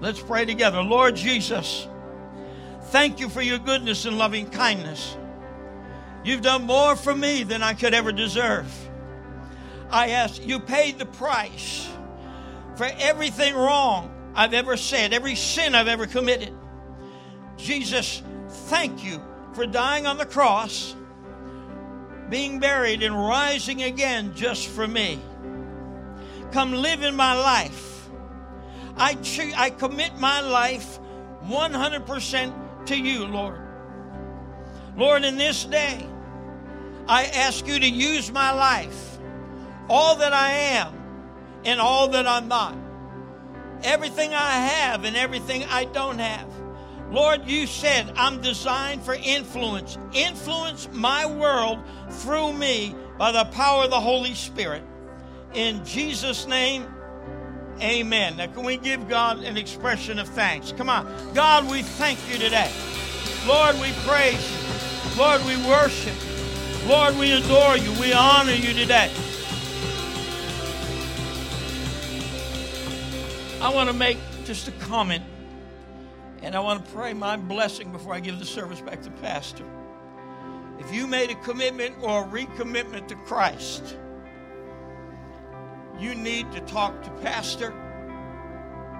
let's 0.00 0.20
pray 0.20 0.44
together. 0.44 0.82
Lord 0.82 1.14
Jesus, 1.14 1.86
thank 2.84 3.20
you 3.20 3.28
for 3.28 3.42
your 3.42 3.58
goodness 3.58 4.04
and 4.04 4.18
loving 4.18 4.48
kindness. 4.50 5.16
You've 6.24 6.42
done 6.42 6.64
more 6.64 6.96
for 6.96 7.14
me 7.14 7.44
than 7.44 7.62
I 7.62 7.74
could 7.74 7.94
ever 7.94 8.12
deserve. 8.12 8.70
I 9.90 10.10
ask, 10.10 10.44
you 10.44 10.60
paid 10.60 10.98
the 10.98 11.06
price 11.06 11.88
for 12.76 12.88
everything 12.98 13.54
wrong 13.54 14.14
I've 14.34 14.54
ever 14.54 14.76
said, 14.76 15.12
every 15.12 15.34
sin 15.34 15.74
I've 15.74 15.88
ever 15.88 16.06
committed. 16.06 16.54
Jesus, 17.56 18.22
thank 18.48 19.04
you 19.04 19.22
for 19.54 19.66
dying 19.66 20.06
on 20.06 20.18
the 20.18 20.26
cross, 20.26 20.94
being 22.28 22.60
buried 22.60 23.02
and 23.02 23.14
rising 23.14 23.82
again 23.82 24.34
just 24.34 24.68
for 24.68 24.86
me. 24.86 25.20
Come 26.52 26.72
live 26.72 27.02
in 27.02 27.14
my 27.14 27.34
life. 27.34 28.08
I, 28.96 29.14
cho- 29.14 29.52
I 29.56 29.70
commit 29.70 30.18
my 30.18 30.40
life 30.40 30.98
100% 31.44 32.86
to 32.86 32.96
you, 32.96 33.24
Lord. 33.24 33.60
Lord, 34.96 35.24
in 35.24 35.36
this 35.36 35.64
day, 35.64 36.06
I 37.08 37.24
ask 37.24 37.66
you 37.66 37.78
to 37.78 37.88
use 37.88 38.30
my 38.30 38.52
life, 38.52 39.18
all 39.88 40.16
that 40.16 40.32
I 40.32 40.50
am 40.52 40.94
and 41.64 41.80
all 41.80 42.08
that 42.08 42.26
I'm 42.26 42.48
not, 42.48 42.76
everything 43.84 44.34
I 44.34 44.52
have 44.52 45.04
and 45.04 45.16
everything 45.16 45.64
I 45.64 45.84
don't 45.84 46.18
have. 46.18 46.46
Lord, 47.10 47.46
you 47.46 47.66
said 47.66 48.12
I'm 48.16 48.40
designed 48.40 49.02
for 49.02 49.14
influence. 49.14 49.98
Influence 50.12 50.88
my 50.92 51.26
world 51.26 51.80
through 52.08 52.52
me 52.52 52.94
by 53.18 53.32
the 53.32 53.44
power 53.46 53.84
of 53.84 53.90
the 53.90 54.00
Holy 54.00 54.34
Spirit. 54.34 54.82
In 55.54 55.84
Jesus' 55.84 56.46
name, 56.46 56.86
amen. 57.80 58.36
Now, 58.36 58.46
can 58.46 58.64
we 58.64 58.76
give 58.76 59.08
God 59.08 59.42
an 59.42 59.56
expression 59.56 60.18
of 60.20 60.28
thanks? 60.28 60.72
Come 60.72 60.88
on. 60.88 61.34
God, 61.34 61.68
we 61.68 61.82
thank 61.82 62.18
you 62.30 62.38
today. 62.38 62.70
Lord, 63.46 63.74
we 63.80 63.90
praise 64.06 64.50
you. 64.52 65.18
Lord, 65.18 65.44
we 65.44 65.56
worship. 65.66 66.14
Lord, 66.86 67.16
we 67.16 67.32
adore 67.32 67.76
you. 67.76 67.92
We 68.00 68.12
honor 68.12 68.52
you 68.52 68.72
today. 68.72 69.10
I 73.60 73.68
want 73.68 73.90
to 73.90 73.94
make 73.94 74.16
just 74.46 74.68
a 74.68 74.72
comment 74.72 75.22
and 76.40 76.56
I 76.56 76.60
want 76.60 76.82
to 76.82 76.92
pray 76.92 77.12
my 77.12 77.36
blessing 77.36 77.92
before 77.92 78.14
I 78.14 78.20
give 78.20 78.38
the 78.38 78.46
service 78.46 78.80
back 78.80 79.02
to 79.02 79.10
Pastor. 79.10 79.64
If 80.78 80.94
you 80.94 81.06
made 81.06 81.30
a 81.30 81.34
commitment 81.34 81.94
or 82.00 82.24
a 82.24 82.26
recommitment 82.26 83.06
to 83.08 83.16
Christ, 83.16 83.98
you 85.98 86.14
need 86.14 86.50
to 86.52 86.60
talk 86.60 87.02
to 87.02 87.10
Pastor, 87.22 87.72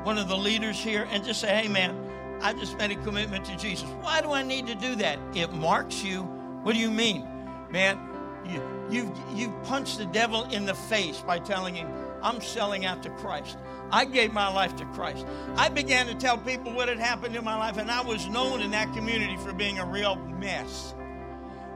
one 0.02 0.18
of 0.18 0.28
the 0.28 0.36
leaders 0.36 0.78
here, 0.78 1.08
and 1.10 1.24
just 1.24 1.40
say, 1.40 1.62
hey, 1.62 1.68
man, 1.68 1.96
I 2.42 2.52
just 2.52 2.76
made 2.76 2.90
a 2.90 2.96
commitment 2.96 3.46
to 3.46 3.56
Jesus. 3.56 3.88
Why 4.02 4.20
do 4.20 4.30
I 4.32 4.42
need 4.42 4.66
to 4.66 4.74
do 4.74 4.94
that? 4.96 5.18
It 5.34 5.54
marks 5.54 6.04
you. 6.04 6.24
What 6.64 6.74
do 6.74 6.78
you 6.78 6.90
mean? 6.90 7.26
Man, 7.70 7.98
you, 8.44 8.62
you've, 8.90 9.10
you've 9.34 9.62
punched 9.62 9.96
the 9.96 10.06
devil 10.06 10.44
in 10.50 10.66
the 10.66 10.74
face 10.74 11.20
by 11.20 11.38
telling 11.38 11.74
him, 11.74 11.88
I'm 12.22 12.40
selling 12.40 12.84
out 12.84 13.02
to 13.04 13.10
Christ. 13.10 13.58
I 13.90 14.04
gave 14.04 14.32
my 14.32 14.48
life 14.48 14.76
to 14.76 14.84
Christ. 14.86 15.26
I 15.56 15.68
began 15.68 16.06
to 16.06 16.14
tell 16.14 16.38
people 16.38 16.72
what 16.72 16.88
had 16.88 16.98
happened 16.98 17.34
in 17.36 17.44
my 17.44 17.56
life, 17.56 17.76
and 17.76 17.90
I 17.90 18.02
was 18.02 18.28
known 18.28 18.60
in 18.60 18.70
that 18.70 18.92
community 18.94 19.36
for 19.38 19.52
being 19.52 19.78
a 19.78 19.86
real 19.86 20.16
mess. 20.16 20.94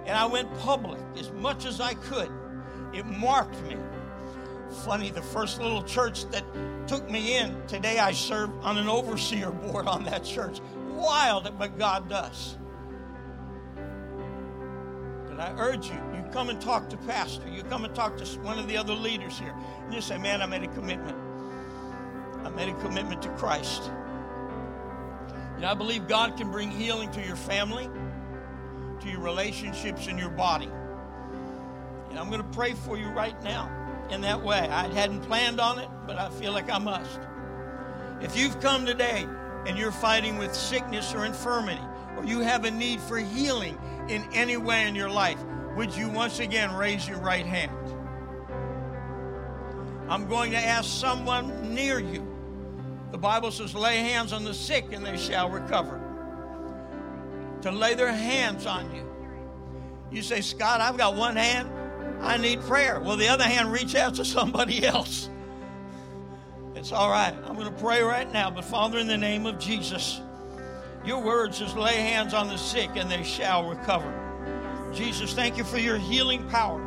And 0.07 0.17
I 0.17 0.27
went 0.27 0.57
public 0.59 1.01
as 1.19 1.33
much 1.33 1.65
as 1.65 1.81
I 1.81 1.95
could. 1.95 2.31
It 2.93 3.07
marked 3.07 3.61
me. 3.63 3.77
Funny, 4.85 5.11
the 5.11 5.23
first 5.23 5.61
little 5.61 5.83
church 5.83 6.27
that 6.31 6.45
took 6.87 7.09
me 7.11 7.37
in, 7.37 7.67
today 7.67 7.99
I 7.99 8.13
serve 8.13 8.51
on 8.63 8.77
an 8.77 8.89
overseer 8.89 9.51
board 9.71 9.87
on 9.87 10.05
that 10.05 10.25
church. 10.25 10.61
Wild, 10.91 11.51
but 11.59 11.79
God 11.79 12.09
does. 12.09 12.57
But 15.35 15.51
I 15.51 15.61
urge 15.61 15.89
you, 15.89 16.01
you 16.15 16.25
come 16.33 16.49
and 16.49 16.61
talk 16.61 16.89
to 16.91 16.97
Pastor. 16.99 17.49
You 17.49 17.65
come 17.65 17.85
and 17.85 17.95
talk 17.95 18.17
to 18.19 18.25
one 18.41 18.59
of 18.59 18.69
the 18.69 18.77
other 18.77 18.95
leaders 18.95 19.39
here. 19.39 19.55
And 19.85 19.93
you 19.93 20.01
say, 20.01 20.17
man, 20.17 20.41
I 20.41 20.47
made 20.47 20.63
a 20.63 20.69
commitment. 20.69 21.17
I 22.45 22.51
made 22.51 22.69
a 22.69 22.75
commitment 22.81 23.21
to 23.23 23.29
Christ. 23.31 23.91
And 25.57 25.65
I 25.65 25.75
believe 25.75 26.07
God 26.07 26.37
can 26.37 26.53
bring 26.53 26.71
healing 26.71 27.11
to 27.13 27.21
your 27.21 27.37
family, 27.37 27.89
to 29.01 29.09
your 29.09 29.21
relationships, 29.21 30.07
and 30.07 30.19
your 30.19 30.31
body. 30.31 30.71
And 32.11 32.19
I'm 32.19 32.29
going 32.29 32.43
to 32.43 32.57
pray 32.57 32.75
for 32.75 32.97
you 32.97 33.09
right 33.09 33.41
now 33.43 33.71
in 34.11 34.21
that 34.21 34.41
way. 34.41 34.59
I 34.59 34.87
hadn't 34.93 35.23
planned 35.23 35.61
on 35.61 35.81
it, 35.81 35.89
but 36.07 36.17
I 36.17 36.31
feel 36.31 36.53
like 36.53 36.71
I 36.71 36.79
must. 36.79 37.19
If 38.21 38.37
you've 38.37 38.61
come 38.61 38.87
today 38.87 39.27
and 39.67 39.77
you're 39.77 39.91
fighting 39.91 40.39
with 40.39 40.55
sickness 40.55 41.13
or 41.13 41.25
infirmity, 41.25 41.83
or 42.17 42.25
you 42.25 42.41
have 42.41 42.65
a 42.65 42.71
need 42.71 43.01
for 43.01 43.19
healing 43.19 43.79
in 44.09 44.25
any 44.33 44.57
way 44.57 44.87
in 44.87 44.95
your 44.95 45.11
life, 45.11 45.39
would 45.77 45.95
you 45.95 46.09
once 46.09 46.41
again 46.41 46.75
raise 46.75 47.09
your 47.09 47.19
right 47.19 47.47
hand? 47.47 47.73
I'm 50.09 50.29
going 50.29 50.53
to 50.53 50.59
ask 50.59 50.89
someone 50.89 51.75
near 51.75 51.99
you 51.99 52.35
the 53.15 53.19
Bible 53.19 53.53
says, 53.53 53.77
lay 53.77 53.99
hands 53.99 54.33
on 54.33 54.43
the 54.43 54.53
sick 54.53 54.87
and 54.91 55.07
they 55.07 55.17
shall 55.17 55.49
recover. 55.49 56.01
To 57.63 57.71
lay 57.71 57.95
their 57.95 58.13
hands 58.13 58.67
on 58.67 58.93
you. 58.93 59.07
You 60.11 60.21
say, 60.21 60.41
Scott, 60.41 60.81
I've 60.81 60.97
got 60.97 61.15
one 61.15 61.37
hand. 61.37 61.71
I 62.21 62.39
need 62.39 62.61
prayer. 62.63 62.99
Well, 62.99 63.17
the 63.17 63.29
other 63.29 63.45
hand, 63.45 63.71
reach 63.71 63.95
out 63.95 64.17
to 64.17 64.25
somebody 64.25 64.85
else. 64.85 65.31
It's 66.75 66.91
all 66.91 67.09
right. 67.09 67.33
I'm 67.47 67.55
going 67.55 67.73
to 67.73 67.81
pray 67.81 68.03
right 68.03 68.31
now. 68.33 68.51
But 68.51 68.65
Father, 68.65 68.99
in 68.99 69.07
the 69.07 69.17
name 69.17 69.47
of 69.47 69.61
Jesus, 69.61 70.21
your 71.05 71.23
word 71.23 71.55
says, 71.55 71.75
lay 71.75 71.97
hands 71.97 72.35
on 72.35 72.49
the 72.49 72.57
sick 72.57 72.91
and 72.97 73.11
they 73.11 73.23
shall 73.23 73.69
recover. 73.69 74.13
Jesus, 74.93 75.33
thank 75.35 75.57
you 75.57 75.65
for 75.65 75.79
your 75.79 75.99
healing 75.99 76.49
power. 76.49 76.83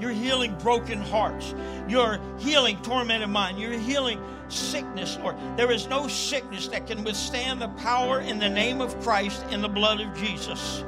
You're 0.00 0.10
healing 0.10 0.56
broken 0.58 0.98
hearts. 1.00 1.54
You're 1.86 2.18
healing 2.38 2.80
tormented 2.82 3.28
mind. 3.28 3.58
You're 3.58 3.78
healing 3.78 4.20
sickness, 4.48 5.18
Lord. 5.18 5.36
There 5.56 5.70
is 5.70 5.86
no 5.88 6.08
sickness 6.08 6.68
that 6.68 6.86
can 6.86 7.04
withstand 7.04 7.60
the 7.60 7.68
power 7.68 8.20
in 8.20 8.38
the 8.38 8.48
name 8.48 8.80
of 8.80 8.98
Christ 9.02 9.44
in 9.50 9.60
the 9.60 9.68
blood 9.68 10.00
of 10.00 10.14
Jesus. 10.16 10.84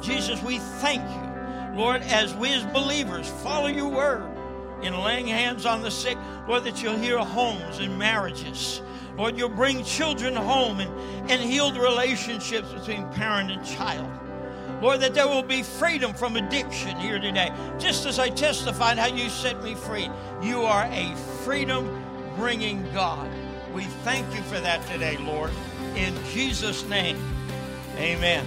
Jesus, 0.00 0.42
we 0.42 0.58
thank 0.58 1.02
you, 1.02 1.78
Lord, 1.78 2.02
as 2.02 2.34
we 2.34 2.52
as 2.52 2.64
believers 2.66 3.28
follow 3.42 3.68
your 3.68 3.88
word 3.88 4.24
in 4.82 4.98
laying 4.98 5.26
hands 5.26 5.66
on 5.66 5.82
the 5.82 5.90
sick, 5.90 6.16
Lord, 6.48 6.64
that 6.64 6.82
you'll 6.82 6.96
heal 6.96 7.24
homes 7.24 7.78
and 7.78 7.98
marriages. 7.98 8.80
Lord, 9.16 9.38
you'll 9.38 9.48
bring 9.48 9.84
children 9.84 10.34
home 10.34 10.80
and, 10.80 11.30
and 11.30 11.40
heal 11.40 11.70
the 11.70 11.80
relationships 11.80 12.72
between 12.72 13.06
parent 13.10 13.50
and 13.50 13.64
child. 13.64 14.10
Lord, 14.82 15.00
that 15.00 15.14
there 15.14 15.28
will 15.28 15.42
be 15.42 15.62
freedom 15.62 16.12
from 16.12 16.36
addiction 16.36 16.96
here 16.96 17.18
today. 17.18 17.52
Just 17.78 18.06
as 18.06 18.18
I 18.18 18.28
testified 18.28 18.98
how 18.98 19.06
you 19.06 19.28
set 19.28 19.62
me 19.62 19.74
free, 19.74 20.10
you 20.42 20.62
are 20.62 20.84
a 20.90 21.14
freedom 21.44 22.04
bringing 22.36 22.84
God. 22.92 23.30
We 23.72 23.84
thank 23.84 24.26
you 24.34 24.42
for 24.42 24.60
that 24.60 24.84
today, 24.88 25.16
Lord. 25.16 25.52
In 25.96 26.14
Jesus' 26.32 26.84
name, 26.88 27.18
amen. 27.96 28.46